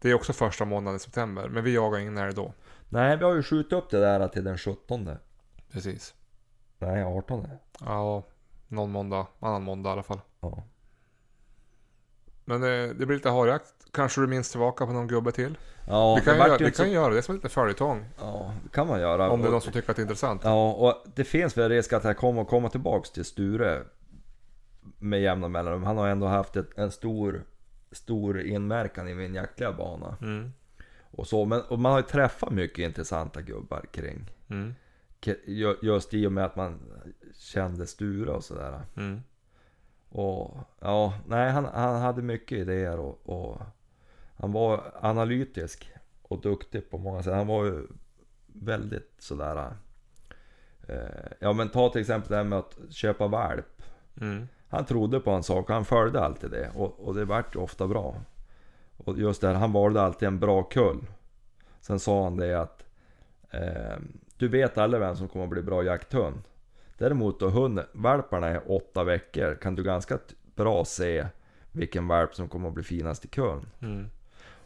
Det 0.00 0.10
är 0.10 0.14
också 0.14 0.32
första 0.32 0.64
månaden 0.64 0.96
i 0.96 0.98
september. 0.98 1.48
Men 1.48 1.64
vi 1.64 1.74
jagar 1.74 1.98
ingen 1.98 2.18
älg 2.18 2.34
då. 2.34 2.52
Nej, 2.88 3.16
vi 3.16 3.24
har 3.24 3.34
ju 3.34 3.42
skjutit 3.42 3.72
upp 3.72 3.90
det 3.90 4.00
där 4.00 4.28
till 4.28 4.44
den 4.44 4.58
17. 4.58 5.10
Precis. 5.70 6.14
Nej, 6.78 7.04
18. 7.04 7.48
Ja, 7.80 8.22
någon 8.68 8.90
måndag. 8.90 9.26
Annan 9.40 9.62
måndag 9.62 9.90
i 9.90 9.92
alla 9.92 10.02
fall. 10.02 10.20
Ja. 10.40 10.62
Men 12.48 12.60
det, 12.60 12.86
det 12.94 13.06
blir 13.06 13.16
lite 13.16 13.30
harjakt. 13.30 13.72
Kanske 13.92 14.20
du 14.20 14.26
minns 14.26 14.50
tillbaka 14.50 14.86
på 14.86 14.92
någon 14.92 15.06
gubbe 15.06 15.32
till? 15.32 15.58
Ja, 15.88 16.14
vi 16.14 16.20
kan, 16.20 16.34
det 16.38 16.38
göra, 16.46 16.58
ju 16.58 16.64
vi 16.64 16.72
kan 16.72 16.86
så- 16.86 16.92
göra 16.92 17.14
det 17.14 17.22
som 17.22 17.34
lite 17.34 17.48
följetong. 17.48 18.04
Ja, 18.20 18.54
det 18.64 18.68
kan 18.70 18.86
man 18.86 19.00
göra. 19.00 19.30
Om 19.30 19.42
det 19.42 19.48
är 19.48 19.52
någon 19.52 19.60
som 19.60 19.72
tycker 19.72 19.90
att 19.90 19.96
det 19.96 20.00
är 20.00 20.04
intressant. 20.04 20.40
Ja, 20.44 20.72
och 20.72 21.04
det 21.14 21.24
finns 21.24 21.58
väl 21.58 21.68
risk 21.68 21.92
att 21.92 22.04
jag 22.04 22.16
kommer 22.16 22.42
att 22.42 22.48
komma 22.48 22.68
tillbaks 22.70 23.10
till 23.10 23.24
Sture 23.24 23.82
med 24.98 25.22
jämna 25.22 25.48
mellanrum. 25.48 25.82
Han 25.84 25.96
har 25.98 26.08
ändå 26.08 26.26
haft 26.26 26.56
ett, 26.56 26.78
en 26.78 26.90
stor, 26.90 27.44
stor 27.92 28.40
inverkan 28.40 29.08
i 29.08 29.14
min 29.14 29.34
jaktliga 29.34 29.72
bana. 29.72 30.16
Mm. 30.20 30.52
Och 31.10 31.26
så, 31.26 31.44
men 31.44 31.60
och 31.60 31.78
man 31.78 31.92
har 31.92 31.98
ju 31.98 32.06
träffat 32.06 32.50
mycket 32.50 32.78
intressanta 32.78 33.42
gubbar 33.42 33.84
kring. 33.92 34.30
Mm. 34.48 34.74
Just 35.82 36.14
i 36.14 36.26
och 36.26 36.32
med 36.32 36.44
att 36.44 36.56
man 36.56 36.80
kände 37.38 37.86
Sture 37.86 38.30
och 38.30 38.44
sådär. 38.44 38.80
Mm. 38.96 39.22
Och 40.08 40.56
ja, 40.80 41.14
nej 41.26 41.50
han, 41.50 41.64
han 41.64 42.00
hade 42.00 42.22
mycket 42.22 42.58
idéer 42.58 42.98
och, 42.98 43.20
och 43.24 43.60
han 44.36 44.52
var 44.52 44.92
analytisk 45.00 45.92
och 46.22 46.40
duktig 46.40 46.90
på 46.90 46.98
många 46.98 47.22
sätt. 47.22 47.34
Han 47.34 47.46
var 47.46 47.64
ju 47.64 47.86
väldigt 48.46 49.14
sådär... 49.18 49.72
Eh, 50.88 51.32
ja 51.38 51.52
men 51.52 51.68
ta 51.68 51.88
till 51.88 52.00
exempel 52.00 52.30
det 52.30 52.36
här 52.36 52.44
med 52.44 52.58
att 52.58 52.78
köpa 52.90 53.26
valp. 53.26 53.82
Mm. 54.20 54.48
Han 54.68 54.84
trodde 54.84 55.20
på 55.20 55.30
en 55.30 55.42
sak 55.42 55.68
och 55.68 55.74
han 55.74 55.84
följde 55.84 56.20
alltid 56.20 56.50
det 56.50 56.70
och, 56.74 57.00
och 57.00 57.14
det 57.14 57.24
vart 57.24 57.54
ju 57.56 57.60
ofta 57.60 57.88
bra. 57.88 58.14
Och 58.96 59.18
just 59.18 59.40
det 59.40 59.46
här, 59.48 59.54
han 59.54 59.72
valde 59.72 60.02
alltid 60.02 60.28
en 60.28 60.38
bra 60.38 60.62
kull. 60.62 61.06
Sen 61.80 62.00
sa 62.00 62.24
han 62.24 62.36
det 62.36 62.60
att 62.60 62.84
eh, 63.50 63.96
du 64.36 64.48
vet 64.48 64.78
aldrig 64.78 65.00
vem 65.00 65.16
som 65.16 65.28
kommer 65.28 65.44
att 65.44 65.50
bli 65.50 65.62
bra 65.62 65.82
jakthund. 65.82 66.42
Däremot 66.98 67.40
då 67.40 67.48
hund, 67.48 67.80
valparna 67.92 68.46
är 68.46 68.72
åtta 68.72 69.04
veckor 69.04 69.54
kan 69.54 69.74
du 69.74 69.82
ganska 69.82 70.18
bra 70.54 70.84
se 70.84 71.26
vilken 71.72 72.08
valp 72.08 72.34
som 72.34 72.48
kommer 72.48 72.68
att 72.68 72.74
bli 72.74 72.82
finast 72.84 73.24
i 73.24 73.28
kullen. 73.28 73.66
Mm. 73.80 74.06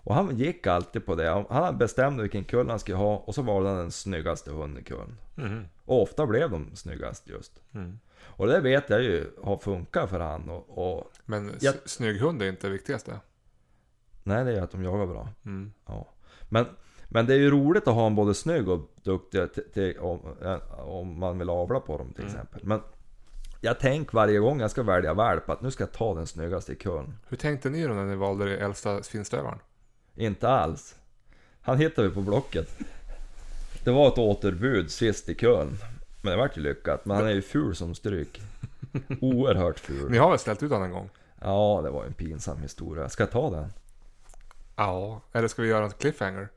Och 0.03 0.15
han 0.15 0.37
gick 0.37 0.67
alltid 0.67 1.07
på 1.07 1.15
det. 1.15 1.45
Han 1.51 1.79
bestämde 1.79 2.23
vilken 2.23 2.45
kull 2.45 2.69
han 2.71 2.79
skulle 2.79 2.97
ha 2.97 3.17
och 3.17 3.35
så 3.35 3.43
valde 3.43 3.69
han 3.69 3.79
den 3.79 3.91
snyggaste 3.91 4.51
hunden 4.51 4.83
i 4.83 4.85
kullen. 4.85 5.17
Mm. 5.37 5.65
Och 5.85 6.03
ofta 6.03 6.27
blev 6.27 6.51
de 6.51 6.77
snyggast 6.77 7.29
just. 7.29 7.61
Mm. 7.75 7.99
Och 8.23 8.47
det 8.47 8.61
vet 8.61 8.91
jag 8.91 9.03
ju 9.03 9.31
har 9.43 9.57
funkat 9.57 10.11
för 10.11 10.21
han 10.21 10.49
och, 10.51 10.79
och 10.99 11.11
Men 11.25 11.53
Jag- 11.61 11.75
snygg 11.85 12.21
hund 12.21 12.43
är 12.43 12.49
inte 12.49 12.67
det 12.67 12.73
viktigaste. 12.73 13.21
nej 14.23 14.45
det 14.45 14.59
är 14.59 14.63
att 14.63 14.71
de 14.71 14.85
jagar 14.85 15.07
bra. 15.07 15.29
Mm. 15.45 15.73
Ja. 15.87 16.09
Men, 16.49 16.67
men 17.13 17.27
det 17.27 17.35
är 17.35 17.39
ju 17.39 17.51
roligt 17.51 17.89
att 17.89 17.95
ha 17.95 18.07
en 18.07 18.15
både 18.15 18.35
snygg 18.35 18.69
och 18.69 18.81
duktig 19.03 19.43
till, 19.75 19.99
om, 19.99 20.21
eh, 20.45 20.81
om 20.89 21.19
man 21.21 21.39
vill 21.39 21.51
avla 21.51 21.81
på 21.81 21.99
dem 21.99 22.13
till 22.13 22.25
Mm. 22.25 22.35
exempel. 22.35 22.61
Men 22.65 22.81
jag 23.61 23.79
tänker 23.79 24.13
varje 24.15 24.39
gång 24.39 24.61
jag 24.61 24.71
ska 24.71 24.83
välja 24.83 25.15
valp 25.15 25.51
att 25.51 25.61
nu 25.63 25.71
ska 25.71 25.83
jag 25.83 25.93
ta 25.93 26.15
den 26.15 26.27
snyggaste 26.27 26.73
i 26.73 26.75
kullen. 26.77 27.15
Hur 27.29 27.37
tänkte 27.37 27.71
ni 27.71 27.87
då 27.87 27.95
när 27.95 28.05
ni 28.05 28.17
valde 28.17 28.45
den 28.45 28.59
äldsta 28.65 29.03
finstövaren? 29.03 29.59
Inte 30.17 30.49
alls. 30.49 30.95
Han 31.63 31.79
hittade 31.79 32.09
vi 32.09 32.15
på 32.15 32.21
Blocket. 32.21 32.79
Det 33.85 33.91
var 33.91 34.09
ett 34.09 34.19
återbud 34.19 34.91
sist 34.91 35.29
i 35.29 35.35
Köln. 35.35 35.79
Men 36.23 36.31
det 36.31 36.37
vart 36.37 36.57
ju 36.57 36.61
lyckat. 36.63 37.05
Men 37.05 37.17
han 37.17 37.27
är 37.27 37.31
ju 37.31 37.43
ful 37.43 37.77
som 37.77 37.95
stryk. 37.95 38.41
Oerhört 39.21 39.79
ful. 39.79 40.11
Ni 40.11 40.19
har 40.19 40.31
väl 40.31 40.39
ställt 40.39 40.63
ut 40.63 40.71
honom 40.71 40.85
en 40.87 40.93
gång? 40.93 41.11
Ja, 41.41 41.81
det 41.85 41.91
var 41.91 42.05
en 42.05 42.13
pinsam 42.13 42.59
historia. 42.59 43.09
Ska 43.09 43.23
jag 43.23 43.31
ta 43.31 43.51
den? 43.51 43.73
Ja. 44.77 45.21
Eller 45.33 45.49
ska 45.49 45.63
vi 45.63 45.69
göra 45.69 45.85
en 45.85 45.91
cliffhanger? 45.91 46.49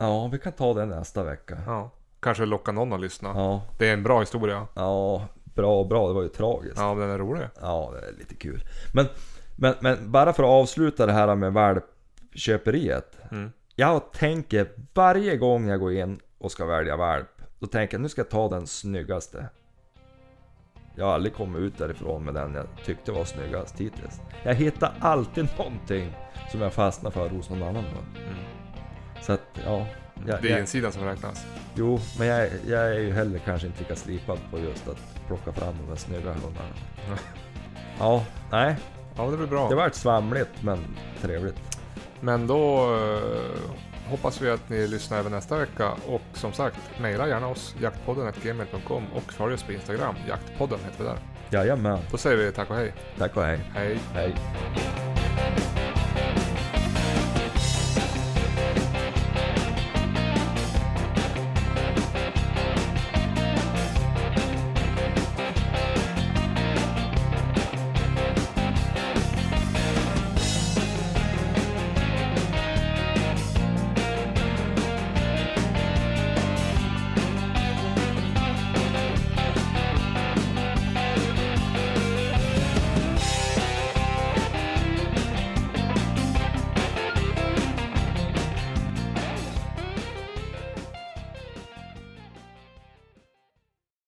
Ja, 0.00 0.28
vi 0.32 0.38
kan 0.38 0.52
ta 0.52 0.74
den 0.74 0.88
nästa 0.88 1.24
vecka. 1.24 1.58
Ja. 1.66 1.90
Kanske 2.20 2.46
locka 2.46 2.72
någon 2.72 2.92
att 2.92 3.00
lyssna. 3.00 3.28
Ja, 3.34 3.62
Det 3.78 3.88
är 3.88 3.92
en 3.92 4.02
bra 4.02 4.20
historia. 4.20 4.66
ja 4.74 5.28
bra, 5.54 5.84
bra. 5.84 6.08
Det 6.08 6.14
var 6.14 6.22
ju 6.22 6.28
tragiskt. 6.28 6.78
Ja, 6.78 6.94
den 6.94 7.10
är 7.10 7.18
rolig. 7.18 7.48
Ja, 7.60 7.92
det 7.94 8.08
är 8.08 8.12
lite 8.12 8.34
kul. 8.34 8.64
Men, 8.94 9.06
men, 9.56 9.74
men 9.80 10.10
bara 10.10 10.32
för 10.32 10.42
att 10.42 10.48
avsluta 10.48 11.06
det 11.06 11.12
här 11.12 11.34
med 11.34 11.52
valpköperiet. 11.52 13.18
Mm. 13.30 13.52
Jag 13.74 14.12
tänker 14.12 14.68
varje 14.94 15.36
gång 15.36 15.68
jag 15.68 15.80
går 15.80 15.92
in 15.92 16.20
och 16.38 16.52
ska 16.52 16.64
välja 16.66 16.96
valp. 16.96 17.42
Då 17.58 17.66
tänker 17.66 17.94
jag 17.94 18.02
nu 18.02 18.08
ska 18.08 18.20
jag 18.20 18.30
ta 18.30 18.48
den 18.48 18.66
snyggaste. 18.66 19.46
Jag 20.94 21.04
har 21.04 21.12
aldrig 21.14 21.34
kommit 21.34 21.60
ut 21.60 21.78
därifrån 21.78 22.24
med 22.24 22.34
den 22.34 22.54
jag 22.54 22.66
tyckte 22.84 23.12
var 23.12 23.24
snyggast 23.24 23.80
hittills. 23.80 24.20
Jag 24.42 24.54
hittar 24.54 24.94
alltid 25.00 25.48
någonting 25.58 26.16
som 26.50 26.60
jag 26.60 26.72
fastnar 26.72 27.10
för 27.10 27.28
hos 27.28 27.50
någon 27.50 27.62
annan. 27.62 27.84
Då. 27.84 28.20
Mm. 28.22 28.59
Så 29.22 29.32
att, 29.32 29.40
ja. 29.64 29.86
Jag, 30.26 30.42
Det 30.42 30.48
är 30.48 30.52
jag, 30.52 30.60
insidan 30.60 30.92
som 30.92 31.04
räknas. 31.04 31.46
jo, 31.74 32.00
men 32.18 32.26
jag, 32.26 32.48
jag 32.66 32.80
är 32.86 32.98
ju 32.98 33.12
heller 33.12 33.38
kanske 33.38 33.66
inte 33.66 33.78
lika 33.78 33.96
slipad 33.96 34.38
på 34.50 34.58
just 34.58 34.88
att 34.88 35.26
plocka 35.26 35.52
fram 35.52 35.74
de 35.84 35.90
där 35.90 35.96
snygga 35.96 36.32
hundarna. 36.32 36.68
Ja, 37.98 38.24
nej. 38.50 38.76
Ja, 39.16 39.26
det 39.30 39.36
blir 39.36 39.46
bra. 39.46 39.68
Det 39.68 39.74
vart 39.74 39.94
svamligt 39.94 40.62
men 40.62 40.78
trevligt. 41.20 41.56
Men 42.20 42.46
då 42.46 42.94
eh, 42.96 44.10
hoppas 44.10 44.40
vi 44.40 44.50
att 44.50 44.68
ni 44.68 44.86
lyssnar 44.88 45.18
även 45.18 45.32
nästa 45.32 45.58
vecka. 45.58 45.90
Och 46.06 46.22
som 46.32 46.52
sagt, 46.52 46.76
mejla 47.00 47.28
gärna 47.28 47.46
oss, 47.48 47.74
jaktpodden.gmail.com 47.80 49.04
och 49.14 49.32
följ 49.32 49.54
oss 49.54 49.62
på 49.62 49.72
Instagram, 49.72 50.14
jaktpodden 50.28 50.78
heter 50.84 50.98
vi 50.98 51.04
där. 51.04 51.18
Jajamän. 51.50 51.98
Då 52.10 52.16
säger 52.16 52.36
vi 52.36 52.52
tack 52.52 52.70
och 52.70 52.76
hej. 52.76 52.94
Tack 53.18 53.36
och 53.36 53.42
hej. 53.42 53.60
Hej! 53.74 53.98
Hej. 54.14 54.34